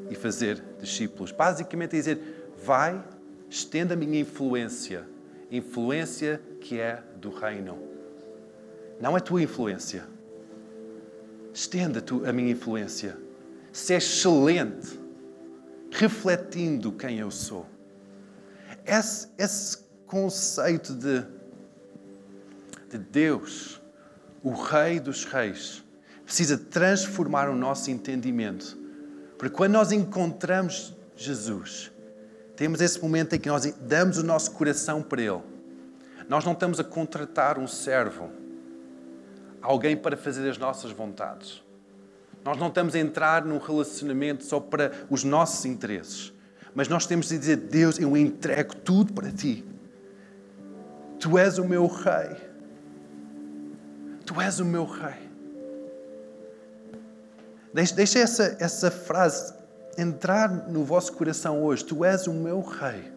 [0.09, 1.31] e fazer discípulos.
[1.31, 3.03] Basicamente é dizer: vai,
[3.49, 5.07] estenda a minha influência,
[5.51, 7.77] influência que é do reino.
[8.99, 10.03] Não é tua influência.
[11.53, 13.17] Estenda a minha influência.
[13.71, 15.07] Se é excelente
[15.91, 17.65] refletindo quem eu sou.
[18.85, 21.25] Esse, esse conceito de,
[22.89, 23.81] de Deus,
[24.43, 25.83] o Rei dos Reis,
[26.23, 28.77] precisa transformar o nosso entendimento.
[29.37, 31.91] Porque quando nós encontramos Jesus,
[32.55, 35.41] temos esse momento em que nós damos o nosso coração para Ele.
[36.27, 38.29] Nós não estamos a contratar um servo,
[39.61, 41.63] alguém para fazer as nossas vontades.
[42.43, 46.33] Nós não estamos a entrar num relacionamento só para os nossos interesses.
[46.73, 49.65] Mas nós temos de dizer: Deus, eu entrego tudo para ti.
[51.19, 52.46] Tu és o meu rei.
[54.27, 55.29] Tu és o meu rei.
[57.73, 59.53] Deixe essa, essa frase
[59.97, 61.85] entrar no vosso coração hoje.
[61.85, 63.09] Tu és o meu rei.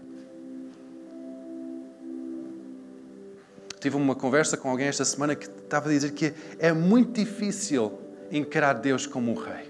[3.80, 7.98] Tive uma conversa com alguém esta semana que estava a dizer que é muito difícil
[8.30, 9.68] encarar Deus como um rei.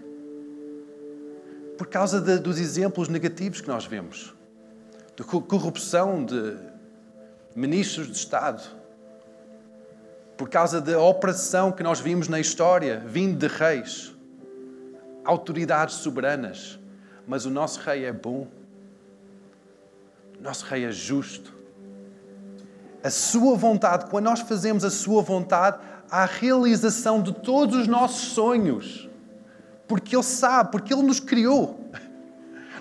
[1.78, 4.34] Por causa de, dos exemplos negativos que nós vemos,
[5.16, 6.56] de corrupção de
[7.56, 8.79] ministros de Estado,
[10.40, 14.16] por causa da opressão que nós vimos na história, vindo de reis,
[15.22, 16.80] autoridades soberanas.
[17.26, 18.48] Mas o nosso rei é bom,
[20.38, 21.54] o nosso rei é justo.
[23.04, 25.78] A sua vontade, quando nós fazemos a sua vontade,
[26.10, 29.10] há a realização de todos os nossos sonhos.
[29.86, 31.78] Porque Ele sabe, porque Ele nos criou.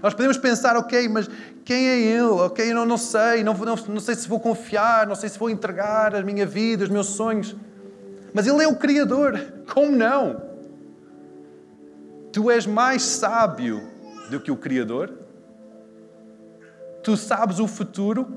[0.01, 1.29] Nós podemos pensar, ok, mas
[1.65, 2.21] quem é Ele?
[2.21, 5.37] Ok, eu não, não sei, não, não, não sei se vou confiar, não sei se
[5.37, 7.55] vou entregar a minha vida, os meus sonhos.
[8.33, 9.39] Mas Ele é o Criador,
[9.73, 10.41] como não?
[12.31, 13.81] Tu és mais sábio
[14.29, 15.11] do que o Criador?
[17.03, 18.27] Tu sabes o futuro?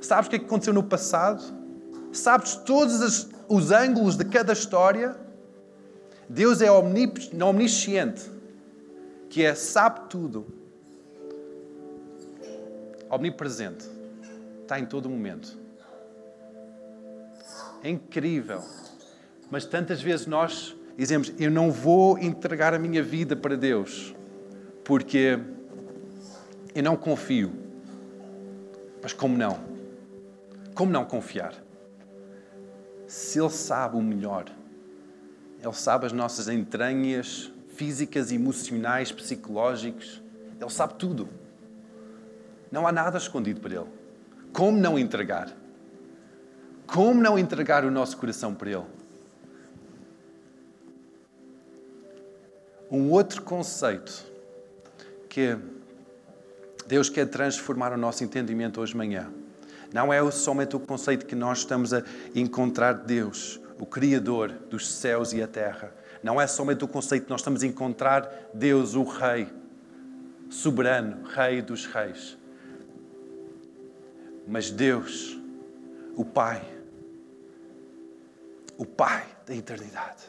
[0.00, 1.42] Sabes o que é aconteceu no passado?
[2.12, 5.16] Sabes todos os ângulos de cada história?
[6.28, 8.30] Deus é omnisciente,
[9.34, 10.46] que é sabe tudo.
[13.10, 13.84] Omnipresente.
[14.62, 15.58] Está em todo momento.
[17.82, 18.62] É incrível.
[19.50, 24.14] Mas tantas vezes nós dizemos: Eu não vou entregar a minha vida para Deus,
[24.84, 25.36] porque
[26.72, 27.52] eu não confio.
[29.02, 29.58] Mas como não?
[30.76, 31.54] Como não confiar?
[33.08, 34.44] Se Ele sabe o melhor,
[35.60, 40.22] Ele sabe as nossas entranhas físicas, emocionais, psicológicas,
[40.60, 41.28] Ele sabe tudo.
[42.70, 43.88] Não há nada escondido para Ele.
[44.52, 45.52] Como não entregar?
[46.86, 48.84] Como não entregar o nosso coração para Ele?
[52.90, 54.24] Um outro conceito
[55.28, 55.58] que
[56.86, 59.32] Deus quer transformar o nosso entendimento hoje de manhã.
[59.92, 62.02] Não é somente o conceito que nós estamos a
[62.34, 65.92] encontrar de Deus, o Criador dos céus e a terra.
[66.24, 69.46] Não é somente o conceito nós estamos a encontrar Deus, o Rei,
[70.48, 72.38] soberano, Rei dos Reis.
[74.48, 75.38] Mas Deus,
[76.16, 76.64] o Pai,
[78.78, 80.24] o Pai da eternidade,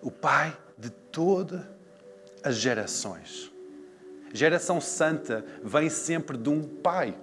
[0.00, 1.60] o Pai de todas
[2.42, 3.52] as gerações.
[4.32, 7.14] Geração santa vem sempre de um pai.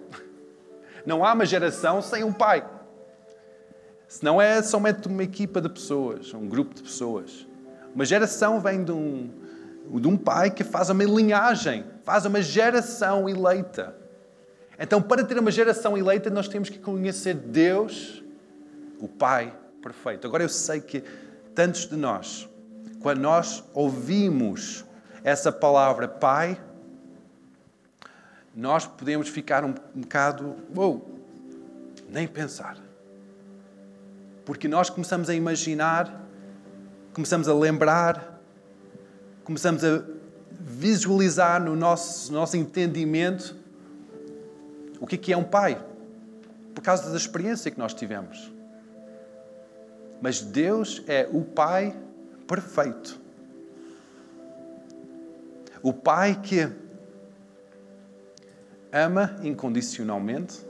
[1.03, 2.76] Não há uma geração sem um pai.
[4.07, 7.45] Se não é somente uma equipa de pessoas, um grupo de pessoas.
[7.93, 9.29] Uma geração vem de um,
[9.99, 13.95] de um pai que faz uma linhagem, faz uma geração eleita.
[14.79, 18.23] Então, para ter uma geração eleita, nós temos que conhecer Deus,
[18.99, 20.27] o Pai perfeito.
[20.27, 21.03] Agora, eu sei que
[21.55, 22.47] tantos de nós,
[22.99, 24.85] quando nós ouvimos
[25.23, 26.61] essa palavra Pai,
[28.55, 31.19] nós podemos ficar um, um bocado, uou,
[32.09, 32.86] nem pensar.
[34.47, 36.25] Porque nós começamos a imaginar,
[37.11, 38.41] começamos a lembrar,
[39.43, 40.05] começamos a
[40.49, 43.57] visualizar no nosso, no nosso entendimento
[45.01, 45.83] o que é, é um pai,
[46.73, 48.49] por causa da experiência que nós tivemos.
[50.21, 51.93] Mas Deus é o Pai
[52.47, 53.19] perfeito.
[55.83, 56.71] O Pai que
[58.93, 60.65] ama incondicionalmente,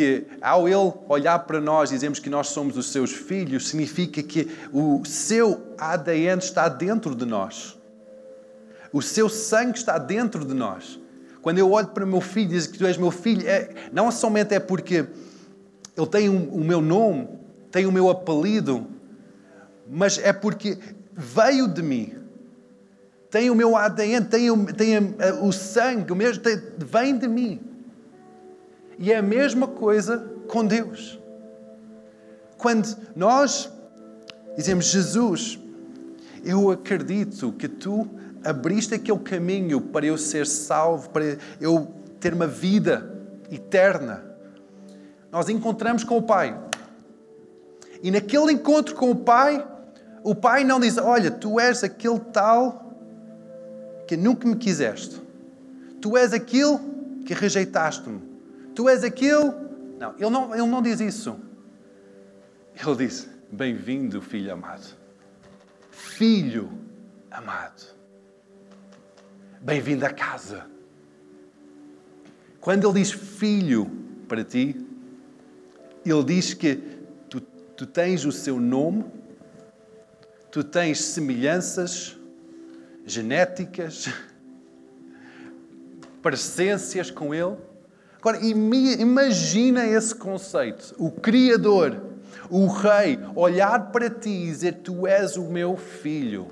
[0.00, 4.48] que ao Ele olhar para nós dizemos que nós somos os seus filhos, significa que
[4.72, 7.78] o seu ADN está dentro de nós.
[8.90, 10.98] O seu sangue está dentro de nós.
[11.42, 13.68] Quando eu olho para o meu filho e diz que tu és meu filho, é,
[13.92, 15.06] não somente é porque
[15.94, 17.28] ele tem o meu nome,
[17.70, 18.86] tem o meu apelido,
[19.86, 20.78] mas é porque
[21.14, 22.20] veio de mim
[23.30, 24.96] tem o meu ADN, tem o, tem
[25.40, 27.69] o sangue, o mesmo, tem, vem de mim.
[29.00, 31.18] E é a mesma coisa com Deus.
[32.58, 33.72] Quando nós
[34.54, 35.58] dizemos, Jesus,
[36.44, 38.06] eu acredito que tu
[38.44, 43.10] abriste aquele caminho para eu ser salvo, para eu ter uma vida
[43.50, 44.22] eterna.
[45.32, 46.60] Nós encontramos com o Pai.
[48.02, 49.66] E naquele encontro com o Pai,
[50.22, 52.94] o Pai não diz: Olha, tu és aquele tal
[54.06, 55.22] que nunca me quiseste.
[56.02, 56.78] Tu és aquilo
[57.24, 58.29] que rejeitaste-me.
[58.74, 59.54] Tu és aquilo.
[59.98, 61.38] Não ele, não, ele não diz isso.
[62.74, 64.96] Ele diz: Bem-vindo, filho amado.
[65.90, 66.70] Filho
[67.30, 67.94] amado.
[69.60, 70.66] Bem-vindo a casa.
[72.60, 73.90] Quando ele diz filho
[74.28, 74.86] para ti,
[76.04, 76.76] ele diz que
[77.28, 79.04] tu, tu tens o seu nome,
[80.50, 82.16] tu tens semelhanças
[83.04, 84.08] genéticas,
[86.22, 87.56] parecências com Ele.
[88.20, 90.94] Agora, imagina esse conceito.
[90.98, 92.00] O Criador,
[92.50, 96.48] o Rei, olhar para ti e dizer: Tu és o meu filho.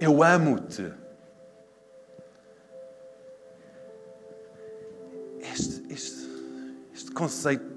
[0.00, 0.92] Eu amo-te.
[5.40, 6.28] Este, este,
[6.92, 7.74] este conceito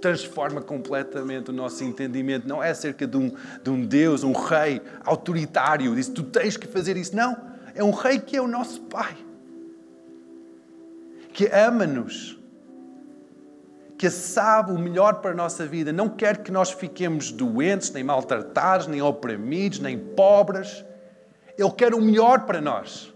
[0.00, 2.46] transforma completamente o nosso entendimento.
[2.46, 6.68] Não é acerca de um, de um Deus, um rei autoritário, diz tu tens que
[6.68, 7.16] fazer isso.
[7.16, 7.36] Não,
[7.74, 9.16] é um rei que é o nosso Pai,
[11.36, 12.40] que ama-nos,
[13.98, 15.92] que sabe o melhor para a nossa vida.
[15.92, 20.82] Não quer que nós fiquemos doentes, nem maltratados, nem oprimidos, nem pobres.
[21.58, 23.14] Ele quer o melhor para nós.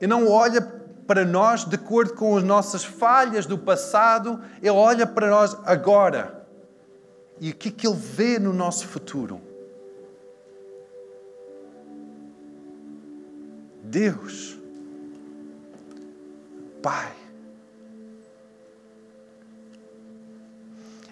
[0.00, 0.62] Ele não olha
[1.08, 6.46] para nós de acordo com as nossas falhas do passado, Ele olha para nós agora.
[7.40, 9.40] E o que é que Ele vê no nosso futuro?
[13.82, 14.53] Deus,
[16.84, 17.16] Pai.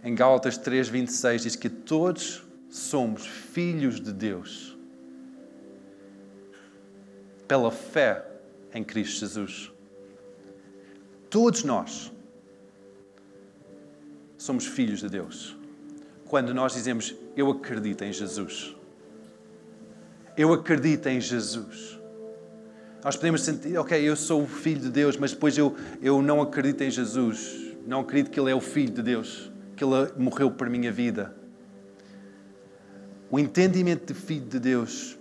[0.05, 4.77] Em Gálatas 3:26 diz que todos somos filhos de Deus
[7.49, 8.23] pela fé
[8.75, 9.73] em Cristo Jesus.
[11.31, 12.13] Todos nós
[14.37, 15.57] somos filhos de Deus.
[16.27, 18.77] Quando nós dizemos, Eu acredito em Jesus.
[20.37, 22.02] Eu acredito em Jesus.
[23.05, 26.41] Nós podemos sentir, ok, eu sou o filho de Deus, mas depois eu, eu não
[26.41, 27.75] acredito em Jesus.
[27.85, 31.35] Não acredito que Ele é o filho de Deus, que Ele morreu por minha vida.
[33.29, 35.19] O entendimento de filho de Deus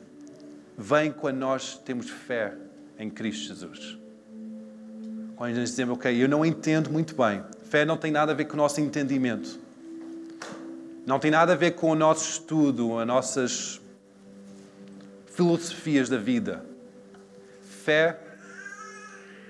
[0.77, 2.53] vem quando nós temos fé
[2.99, 3.97] em Cristo Jesus.
[5.35, 7.41] Quando nós dizemos, ok, eu não entendo muito bem.
[7.63, 9.59] Fé não tem nada a ver com o nosso entendimento.
[11.03, 13.81] Não tem nada a ver com o nosso estudo, as nossas
[15.25, 16.70] filosofias da vida.
[17.83, 18.17] Fé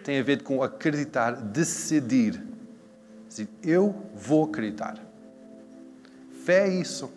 [0.03, 2.43] tem a ver com acreditar, decidir.
[3.27, 4.97] Dizer, eu vou acreditar.
[6.43, 7.11] Fé é isso.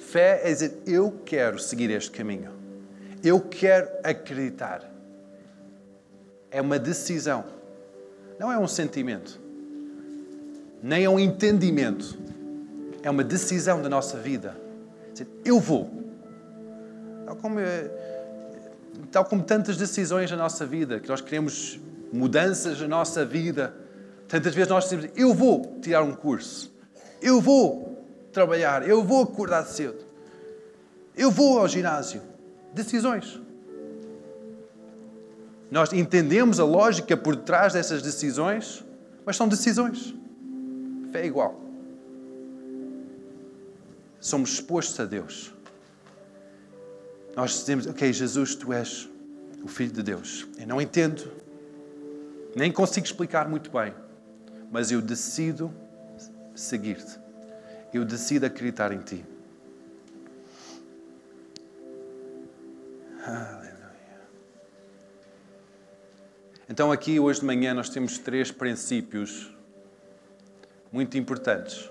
[0.00, 2.52] Fé é dizer, eu quero seguir este caminho.
[3.22, 4.94] Eu quero acreditar
[6.54, 7.44] é uma decisão,
[8.38, 9.40] não é um sentimento,
[10.80, 12.16] nem é um entendimento,
[13.02, 14.56] é uma decisão da nossa vida.
[15.44, 15.90] Eu vou.
[17.26, 18.13] Tal como, eh,
[19.14, 21.78] tal como tantas decisões na nossa vida, que nós queremos
[22.12, 23.72] mudanças na nossa vida,
[24.26, 26.74] tantas vezes nós dizemos: Eu vou tirar um curso,
[27.22, 30.04] eu vou trabalhar, eu vou acordar cedo,
[31.16, 32.22] eu vou ao ginásio.
[32.72, 33.40] Decisões.
[35.70, 38.84] Nós entendemos a lógica por trás dessas decisões,
[39.24, 40.12] mas são decisões.
[41.12, 41.60] Fé é igual.
[44.18, 45.53] Somos expostos a Deus.
[47.36, 49.08] Nós dizemos, ok, Jesus, tu és
[49.62, 50.46] o Filho de Deus.
[50.58, 51.30] Eu não entendo,
[52.54, 53.94] nem consigo explicar muito bem,
[54.70, 55.72] mas eu decido
[56.54, 57.18] seguir-te.
[57.92, 59.24] Eu decido acreditar em ti.
[63.26, 63.74] Aleluia.
[66.68, 69.54] Então, aqui hoje de manhã, nós temos três princípios
[70.92, 71.90] muito importantes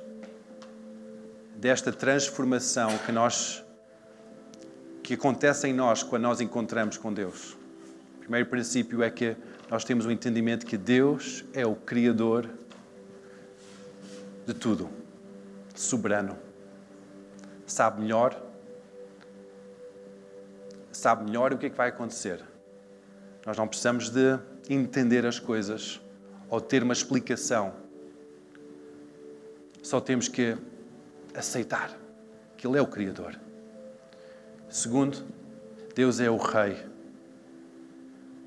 [1.56, 3.63] desta transformação que nós
[5.04, 7.58] que acontece em nós quando nós encontramos com Deus.
[8.18, 9.36] O primeiro princípio é que
[9.70, 12.50] nós temos o um entendimento que Deus é o criador
[14.48, 14.90] de tudo,
[15.76, 16.38] soberano.
[17.68, 18.42] Sabe melhor
[21.04, 22.42] sabe melhor o que é que vai acontecer.
[23.46, 24.40] Nós não precisamos de
[24.70, 26.00] entender as coisas
[26.50, 27.74] ou ter uma explicação.
[29.82, 30.56] Só temos que
[31.36, 31.92] aceitar
[32.56, 33.38] que Ele é o Criador.
[34.74, 35.24] Segundo,
[35.94, 36.76] Deus é o Rei,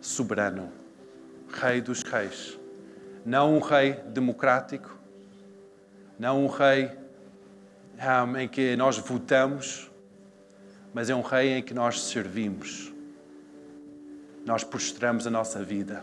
[0.00, 0.72] soberano,
[1.48, 2.58] Rei dos Reis.
[3.24, 4.98] Não um Rei democrático,
[6.18, 6.90] não um Rei
[8.26, 9.88] um, em que nós votamos,
[10.92, 12.92] mas é um Rei em que nós servimos
[14.44, 16.02] nós prostramos a nossa vida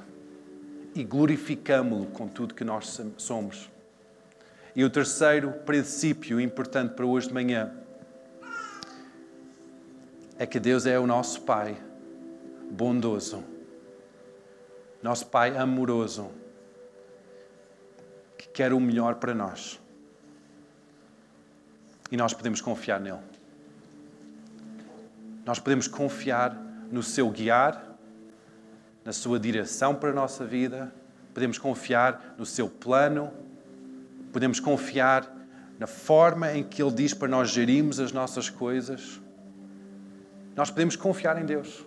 [0.96, 3.70] e glorificamos-lo com tudo que nós somos.
[4.74, 7.83] E o terceiro princípio importante para hoje de manhã
[10.38, 11.78] é que Deus é o nosso Pai
[12.70, 13.44] bondoso,
[15.02, 16.32] nosso Pai amoroso,
[18.38, 19.80] que quer o melhor para nós.
[22.12, 23.20] E nós podemos confiar nele.
[25.46, 26.56] Nós podemos confiar
[26.92, 27.94] no seu guiar
[29.04, 30.94] na sua direção para a nossa vida,
[31.34, 33.32] podemos confiar no seu plano,
[34.32, 35.30] podemos confiar
[35.78, 39.20] na forma em que Ele diz para nós gerirmos as nossas coisas.
[40.56, 41.86] Nós podemos confiar em Deus,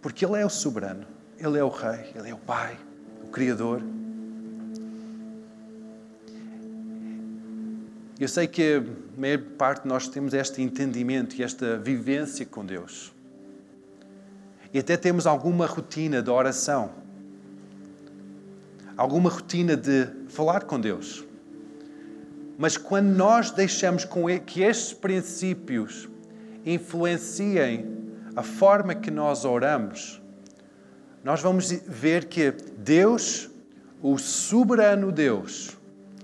[0.00, 1.06] porque Ele é o soberano,
[1.38, 2.78] Ele é o Rei, Ele é o Pai,
[3.24, 3.82] o Criador.
[8.20, 12.64] Eu sei que a maior parte de nós temos este entendimento e esta vivência com
[12.64, 13.12] Deus.
[14.72, 16.90] E até temos alguma rotina de oração.
[18.96, 21.24] alguma rotina de falar com Deus.
[22.58, 24.04] Mas quando nós deixamos
[24.44, 26.08] que estes princípios
[26.74, 27.86] influenciem
[28.36, 30.22] a forma que nós oramos,
[31.24, 33.50] nós vamos ver que Deus,
[34.02, 35.76] o soberano Deus,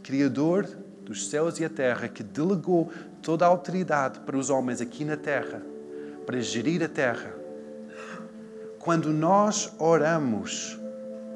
[0.02, 0.68] Criador
[1.04, 2.90] dos céus e a terra, que delegou
[3.20, 5.62] toda a autoridade para os homens aqui na terra,
[6.24, 7.34] para gerir a terra,
[8.78, 10.78] quando nós oramos,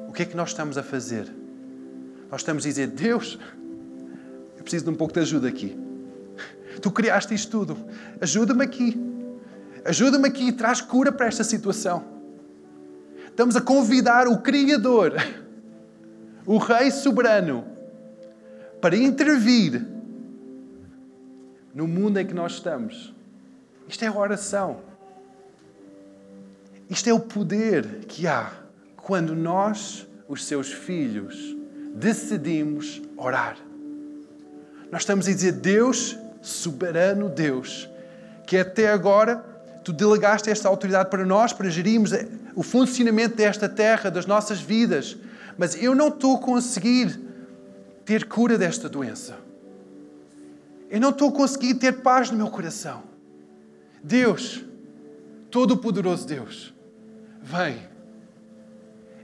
[0.07, 1.27] o que é que nós estamos a fazer?
[2.31, 3.39] Nós estamos a dizer: Deus,
[4.55, 5.88] eu preciso de um pouco de ajuda aqui.
[6.81, 7.77] Tu criaste isto tudo.
[8.21, 8.99] Ajuda-me aqui.
[9.85, 12.03] Ajuda-me aqui e traz cura para esta situação.
[13.27, 15.13] Estamos a convidar o Criador,
[16.45, 17.65] o Rei Soberano,
[18.81, 19.85] para intervir
[21.73, 23.13] no mundo em que nós estamos.
[23.87, 24.81] Isto é oração.
[26.89, 28.51] Isto é o poder que há
[28.97, 31.55] quando nós, os seus filhos,
[31.95, 33.57] decidimos orar.
[34.91, 37.89] Nós estamos a dizer, Deus, soberano Deus,
[38.45, 39.37] que até agora
[39.83, 42.11] tu delegaste esta autoridade para nós, para gerirmos
[42.55, 45.17] o funcionamento desta terra, das nossas vidas,
[45.57, 47.19] mas eu não estou a conseguir
[48.05, 49.37] ter cura desta doença.
[50.89, 53.03] Eu não estou a conseguir ter paz no meu coração.
[54.03, 54.63] Deus,
[55.51, 56.73] Todo-Poderoso Deus,
[57.41, 57.77] vem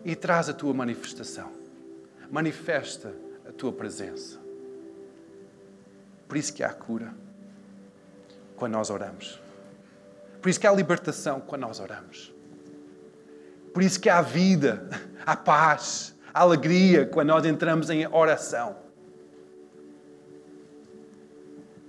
[0.04, 1.52] e traz a tua manifestação.
[2.30, 3.14] Manifesta
[3.48, 4.45] a tua presença.
[6.28, 7.14] Por isso que há cura
[8.56, 9.42] quando nós oramos.
[10.42, 12.34] Por isso que há libertação quando nós oramos.
[13.74, 14.90] Por isso que há vida,
[15.26, 18.78] há paz, há alegria quando nós entramos em oração.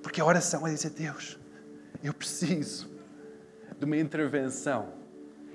[0.03, 1.39] Porque a oração é dizer: Deus,
[2.03, 2.91] eu preciso
[3.79, 4.97] de uma intervenção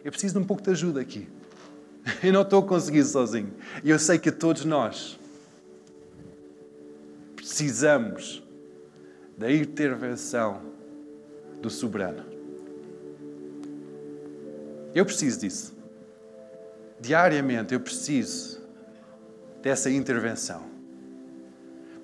[0.04, 1.28] eu preciso de um pouco de ajuda aqui.
[2.24, 3.54] Eu não estou a conseguir sozinho.
[3.84, 5.20] E eu sei que todos nós
[7.36, 8.44] precisamos
[9.42, 10.62] da intervenção
[11.60, 12.24] do soberano.
[14.94, 15.74] Eu preciso disso.
[17.00, 18.62] Diariamente eu preciso
[19.64, 20.64] dessa intervenção.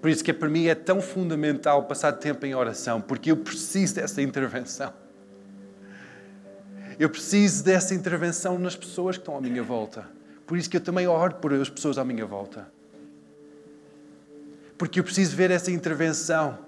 [0.02, 3.96] Por isso que para mim é tão fundamental passar tempo em oração, porque eu preciso
[3.96, 4.92] dessa intervenção.
[6.98, 10.08] Eu preciso dessa intervenção nas pessoas que estão à minha volta.
[10.48, 12.68] Por isso que eu também oro por as pessoas à minha volta.
[14.76, 16.66] Porque eu preciso ver essa intervenção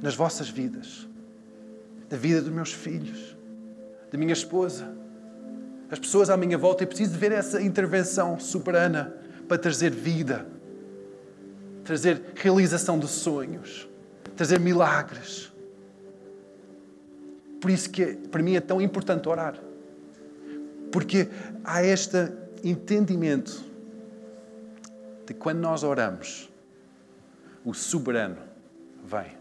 [0.00, 1.08] nas vossas vidas,
[2.08, 3.36] da vida dos meus filhos,
[4.10, 4.92] da minha esposa,
[5.90, 6.84] as pessoas à minha volta.
[6.84, 9.14] Eu preciso ver essa intervenção soberana
[9.48, 10.46] para trazer vida,
[11.84, 13.88] trazer realização de sonhos,
[14.36, 15.52] trazer milagres.
[17.60, 19.58] Por isso que para mim é tão importante orar.
[20.90, 21.28] Porque
[21.64, 22.32] há este
[22.64, 23.64] entendimento
[25.26, 26.50] de quando nós oramos,
[27.64, 28.38] o soberano
[29.04, 29.39] vem,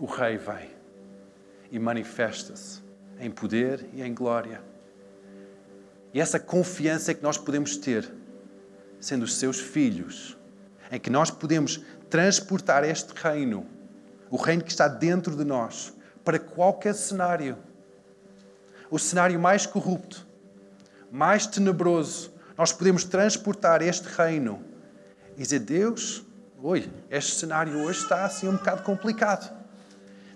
[0.00, 0.70] o rei vem
[1.70, 2.80] e manifesta-se
[3.20, 4.62] em poder e em glória.
[6.14, 8.10] E essa confiança é que nós podemos ter,
[8.98, 10.38] sendo os seus filhos,
[10.90, 13.66] em que nós podemos transportar este reino,
[14.30, 15.94] o reino que está dentro de nós,
[16.24, 17.58] para qualquer cenário.
[18.90, 20.26] O cenário mais corrupto,
[21.12, 24.64] mais tenebroso, nós podemos transportar este reino
[25.36, 26.24] e dizer: Deus,
[26.60, 29.59] oi, este cenário hoje está assim um bocado complicado.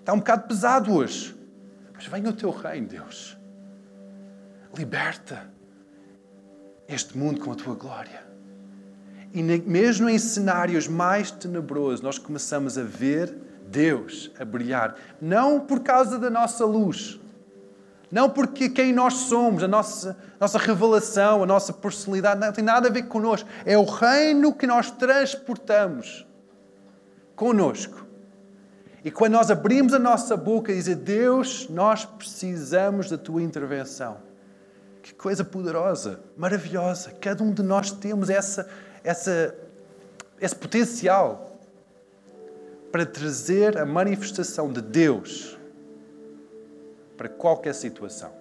[0.05, 1.35] Está um bocado pesado hoje.
[1.91, 3.35] Mas venha o teu reino, Deus.
[4.77, 5.49] Liberta
[6.87, 8.23] este mundo com a tua glória.
[9.33, 13.35] E mesmo em cenários mais tenebrosos, nós começamos a ver
[13.67, 14.95] Deus a brilhar.
[15.19, 17.19] Não por causa da nossa luz,
[18.11, 22.89] não porque quem nós somos, a nossa, nossa revelação, a nossa personalidade, não tem nada
[22.89, 23.49] a ver connosco.
[23.65, 26.27] É o reino que nós transportamos
[27.35, 28.04] conosco.
[29.05, 34.17] E quando nós abrimos a nossa boca e dizer, Deus, nós precisamos da tua intervenção.
[35.03, 37.11] Que coisa poderosa, maravilhosa.
[37.21, 38.67] Cada um de nós temos essa,
[39.03, 39.55] essa,
[40.41, 41.59] esse potencial
[42.91, 45.55] para trazer a manifestação de Deus
[47.15, 48.33] para qualquer situação.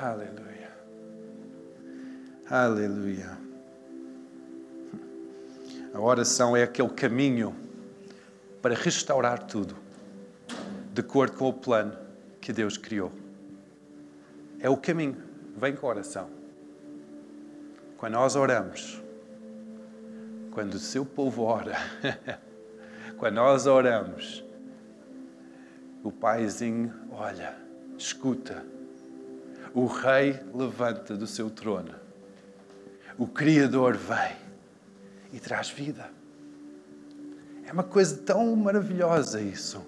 [0.00, 0.70] Aleluia.
[2.48, 3.38] Aleluia.
[5.92, 7.59] A oração é aquele caminho
[8.60, 9.76] para restaurar tudo
[10.92, 11.96] de acordo com o plano
[12.40, 13.12] que Deus criou.
[14.58, 15.16] É o caminho.
[15.56, 16.28] Vem com a oração.
[17.96, 19.02] Quando nós oramos,
[20.50, 21.76] quando o seu povo ora,
[23.18, 24.44] quando nós oramos,
[26.02, 27.54] o paizinho olha,
[27.96, 28.64] escuta,
[29.74, 32.00] o rei levanta do seu trono
[33.20, 34.34] o Criador vem
[35.30, 36.10] e traz vida.
[37.70, 39.80] É uma coisa tão maravilhosa isso.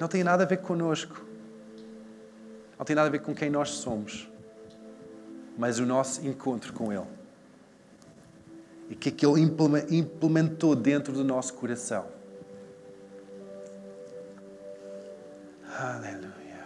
[0.00, 1.24] Não tem nada a ver conosco.
[2.76, 4.28] Não tem nada a ver com quem nós somos.
[5.56, 7.06] Mas o nosso encontro com Ele.
[8.90, 12.08] E que, que Ele implementou dentro do nosso coração.
[15.78, 16.64] Aleluia.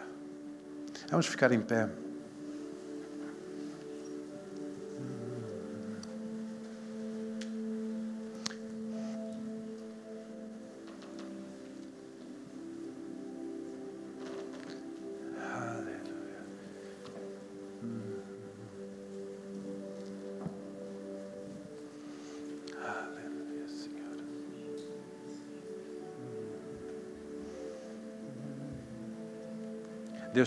[1.10, 1.86] Vamos ficar em pé.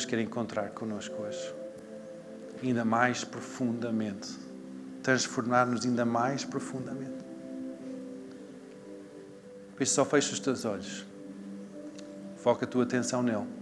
[0.01, 1.53] Deus quer encontrar connosco hoje,
[2.63, 4.29] ainda mais profundamente,
[5.03, 7.23] transformar-nos ainda mais profundamente.
[9.75, 11.05] Por isso, só fecha os teus olhos,
[12.37, 13.60] foca a tua atenção nele.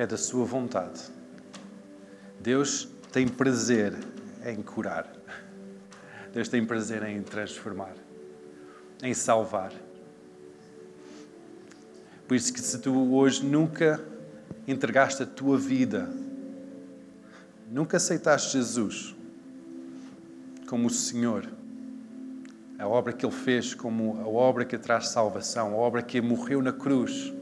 [0.00, 0.98] É da sua vontade.
[2.40, 3.92] Deus tem prazer
[4.46, 5.06] em curar.
[6.32, 7.92] Deus tem prazer em transformar,
[9.02, 9.74] em salvar.
[12.26, 14.02] Por isso que se tu hoje nunca
[14.66, 16.08] entregaste a tua vida,
[17.70, 19.14] nunca aceitaste Jesus
[20.66, 21.46] como o Senhor,
[22.78, 26.62] a obra que Ele fez como a obra que traz salvação, a obra que morreu
[26.62, 27.34] na cruz,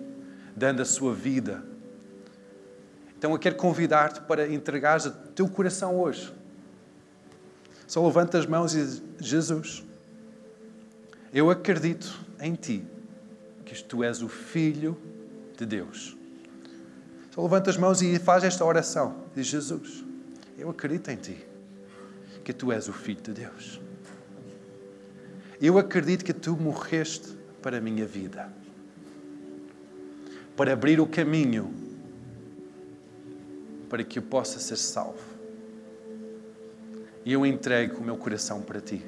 [0.57, 1.68] dando a sua vida
[3.19, 6.33] então eu quero convidar-te para entregares o teu coração hoje.
[7.85, 9.85] Só levanta as mãos e diz: Jesus,
[11.33, 12.87] eu acredito em ti,
[13.65, 14.97] que tu és o Filho
[15.57, 16.17] de Deus.
[17.35, 19.25] Só levanta as mãos e faz esta oração.
[19.35, 20.05] Diz: Jesus,
[20.57, 21.45] eu acredito em ti,
[22.45, 23.81] que tu és o Filho de Deus.
[25.61, 28.49] Eu acredito que tu morreste para a minha vida,
[30.57, 31.88] para abrir o caminho
[33.89, 35.39] para que eu possa ser salvo.
[37.25, 39.05] E eu entrego o meu coração para ti.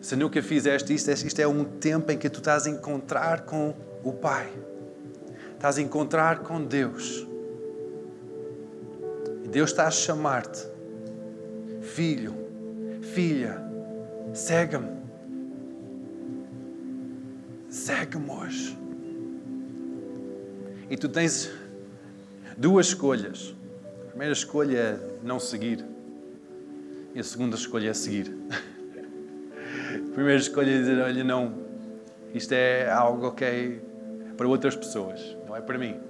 [0.00, 3.74] Se nunca fizeste isto, isto é um tempo em que tu estás a encontrar com
[4.02, 4.52] o Pai.
[5.54, 7.26] Estás a encontrar com Deus.
[9.42, 10.66] E Deus está a chamar-te.
[11.80, 12.34] Filho,
[13.00, 13.58] filha,
[14.34, 14.90] segue-me.
[17.70, 18.83] Segue-me hoje.
[20.90, 21.50] E tu tens
[22.56, 23.54] duas escolhas.
[24.02, 25.84] A primeira escolha é não seguir.
[27.14, 28.34] E a segunda escolha é seguir.
[29.94, 31.54] A primeira escolha é dizer: olha, não,
[32.32, 33.80] isto é algo ok
[34.36, 36.00] para outras pessoas, não é para mim.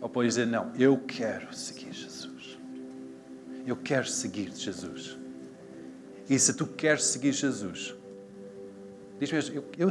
[0.00, 2.58] Ou podes dizer: não, eu quero seguir Jesus.
[3.66, 5.16] Eu quero seguir Jesus.
[6.28, 7.94] E se tu queres seguir Jesus,
[9.18, 9.88] diz mesmo: eu, eu,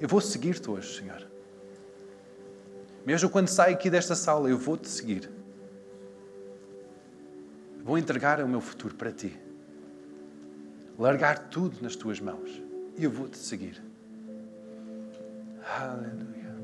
[0.00, 1.29] eu vou seguir-te hoje, Senhor.
[3.04, 5.30] Mesmo quando saio aqui desta sala, eu vou te seguir.
[7.82, 9.38] Vou entregar o meu futuro para ti.
[10.98, 12.62] Largar tudo nas tuas mãos.
[12.96, 13.82] E eu vou te seguir.
[15.64, 16.54] Aleluia.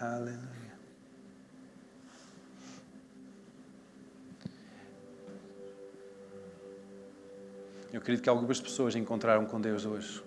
[0.00, 0.54] Aleluia.
[7.92, 10.23] Eu acredito que algumas pessoas encontraram com Deus hoje.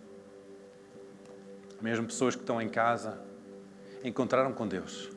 [1.81, 3.19] Mesmo pessoas que estão em casa
[4.03, 5.09] encontraram com Deus.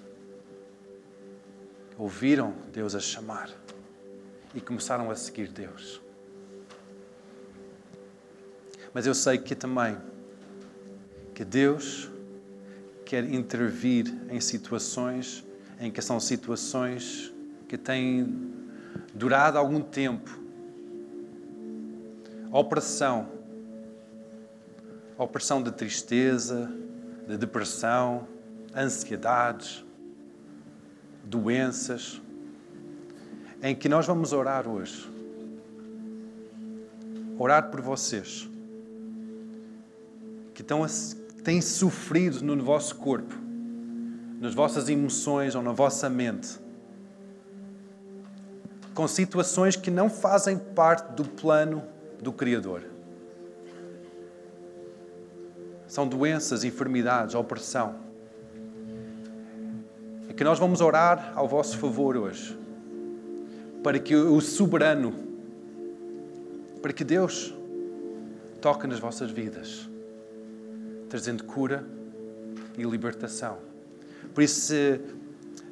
[1.96, 3.50] Ouviram Deus a chamar
[4.54, 6.00] e começaram a seguir Deus.
[8.92, 9.96] Mas eu sei que também
[11.34, 12.10] que Deus
[13.04, 15.44] quer intervir em situações
[15.80, 17.32] em que são situações
[17.66, 18.52] que têm
[19.14, 20.30] durado algum tempo.
[22.52, 23.39] Opressão,
[25.24, 26.70] opressão de tristeza,
[27.28, 28.26] de depressão,
[28.74, 29.84] ansiedades,
[31.24, 32.20] doenças,
[33.62, 35.08] em que nós vamos orar hoje.
[37.38, 38.46] orar por vocês
[40.52, 40.88] que estão a,
[41.42, 43.34] têm sofrido no vosso corpo,
[44.38, 46.58] nas vossas emoções ou na vossa mente,
[48.94, 51.82] com situações que não fazem parte do plano
[52.20, 52.99] do Criador.
[55.90, 57.96] São doenças, enfermidades, opressão.
[60.28, 62.56] É que nós vamos orar ao vosso favor hoje,
[63.82, 65.12] para que o soberano,
[66.80, 67.52] para que Deus
[68.60, 69.90] toque nas vossas vidas
[71.08, 71.84] trazendo cura
[72.78, 73.58] e libertação.
[74.32, 74.72] Por isso,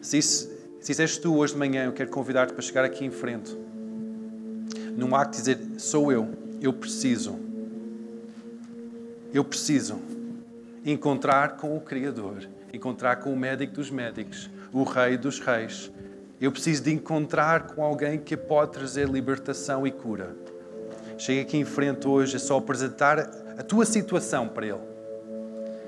[0.02, 0.50] se, se,
[0.80, 3.56] se és tu hoje de manhã, eu quero convidar-te para chegar aqui em frente,
[4.96, 6.28] num acto de dizer: Sou eu,
[6.60, 7.38] eu preciso,
[9.32, 10.00] eu preciso
[10.84, 15.90] encontrar com o Criador, encontrar com o médico dos médicos, o Rei dos Reis.
[16.40, 20.36] Eu preciso de encontrar com alguém que pode trazer libertação e cura.
[21.18, 23.18] Chega aqui em frente hoje, é só apresentar
[23.58, 24.78] a tua situação para Ele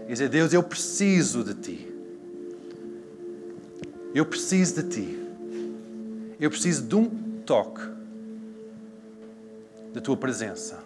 [0.09, 1.95] e dizer: Deus, eu preciso de Ti.
[4.13, 5.21] Eu preciso de Ti.
[6.41, 7.09] Eu preciso de um
[7.47, 7.83] toque
[9.95, 10.83] da Tua presença,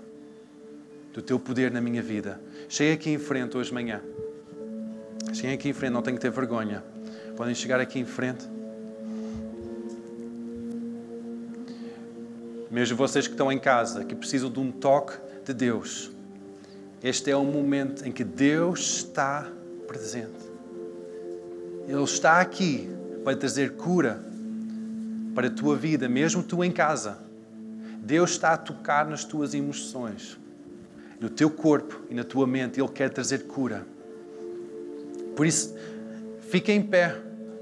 [1.15, 2.41] do Teu poder na minha vida.
[2.69, 4.03] Cheguei aqui em frente hoje de manhã.
[5.33, 6.83] Cheguei aqui em frente, não tenho que ter vergonha.
[7.37, 8.45] Podem chegar aqui em frente.
[12.69, 16.11] Mesmo vocês que estão em casa, que precisam de um toque de Deus,
[17.01, 19.47] este é o momento em que Deus está
[19.87, 20.33] presente.
[21.87, 22.91] Ele está aqui
[23.23, 24.21] para trazer cura
[25.33, 27.19] para a tua vida, mesmo tu em casa.
[28.03, 30.39] Deus está a tocar nas tuas emoções,
[31.25, 32.79] no teu corpo e na tua mente.
[32.79, 33.87] Ele quer trazer cura.
[35.35, 35.75] Por isso,
[36.43, 37.17] fica em pé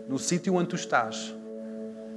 [0.08, 1.32] no sítio onde tu estás,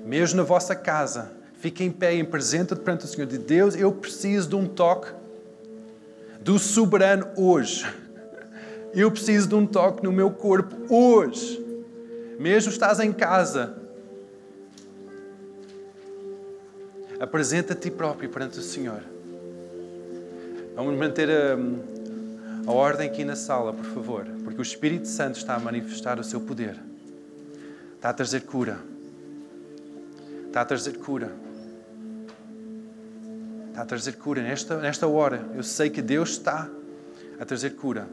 [0.03, 1.31] mesmo na vossa casa.
[1.53, 3.27] Fica em pé e apresenta-te perante o Senhor.
[3.27, 5.13] De Deus, eu preciso de um toque
[6.41, 7.85] do soberano hoje.
[8.91, 11.63] Eu preciso de um toque no meu corpo hoje.
[12.39, 13.77] Mesmo estás em casa,
[17.19, 19.14] apresenta a ti próprio perante o Senhor.
[20.75, 21.57] Vamos manter a,
[22.67, 26.23] a ordem aqui na sala, por favor, porque o Espírito Santo está a manifestar o
[26.23, 26.77] seu poder.
[27.95, 28.79] Está a trazer cura.
[30.47, 31.45] Está a trazer cura
[33.75, 35.45] está a trazer cura nesta, nesta hora.
[35.53, 36.69] Eu sei que Deus está
[37.37, 38.07] a trazer cura.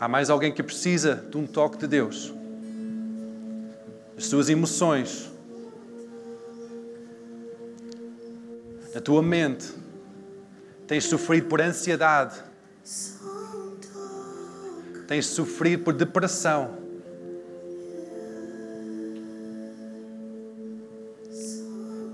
[0.00, 2.34] Há mais alguém que precisa de um toque de Deus.
[4.18, 5.30] As suas emoções,
[8.92, 9.72] a tua mente,
[10.90, 12.34] tens sofrido por ansiedade,
[15.06, 16.78] tens sofrido por depressão.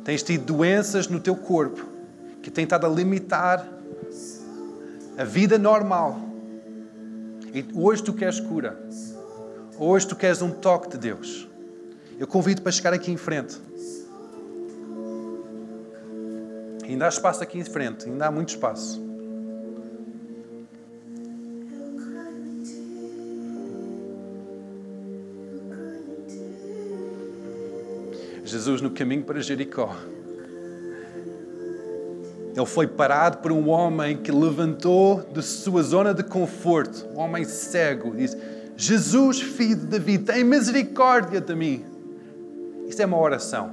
[0.05, 1.87] Tens tido doenças no teu corpo
[2.43, 3.67] que têm estado a limitar
[5.17, 6.21] a vida normal.
[7.55, 8.79] E hoje tu queres cura.
[9.79, 11.49] Hoje tu queres um toque de Deus.
[12.19, 13.57] Eu convido para chegar aqui em frente.
[16.89, 19.05] Ainda há espaço aqui em frente, ainda há muito espaço.
[28.45, 29.95] Jesus no caminho para Jericó.
[32.55, 37.45] Ele foi parado por um homem que levantou de sua zona de conforto, um homem
[37.45, 38.39] cego, disse:
[38.77, 41.85] Jesus, filho de Davi, tem misericórdia de mim.
[42.87, 43.73] Isso é uma oração.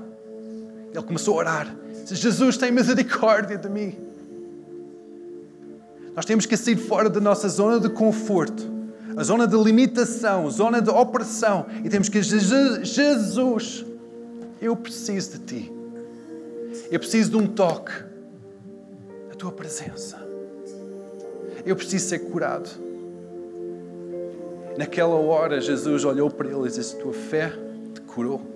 [0.92, 1.76] Ele começou a orar:
[2.06, 3.96] Jesus, tem misericórdia de mim.
[6.16, 8.72] Nós temos que sair fora da nossa zona de conforto,
[9.16, 13.86] a zona de limitação, a zona de opressão, e temos que Jesus
[14.62, 15.72] eu preciso de ti.
[16.90, 17.92] Eu preciso de um toque
[19.30, 20.18] da tua presença.
[21.66, 22.70] Eu preciso ser curado.
[24.78, 27.52] Naquela hora, Jesus olhou para ele e disse: Tua fé
[27.94, 28.53] te curou.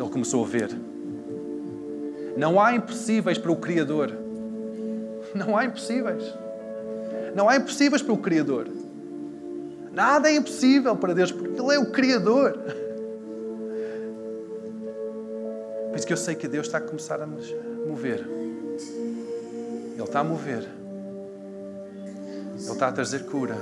[0.00, 0.70] Ele começou a ver.
[2.36, 4.12] Não há impossíveis para o Criador.
[5.34, 6.24] Não há impossíveis.
[7.34, 8.66] Não há impossíveis para o Criador.
[9.92, 12.58] Nada é impossível para Deus, porque Ele é o Criador.
[15.88, 18.26] Por isso que eu sei que Deus está a começar a mover.
[19.94, 20.66] Ele está a mover.
[22.54, 23.56] Ele está a trazer cura.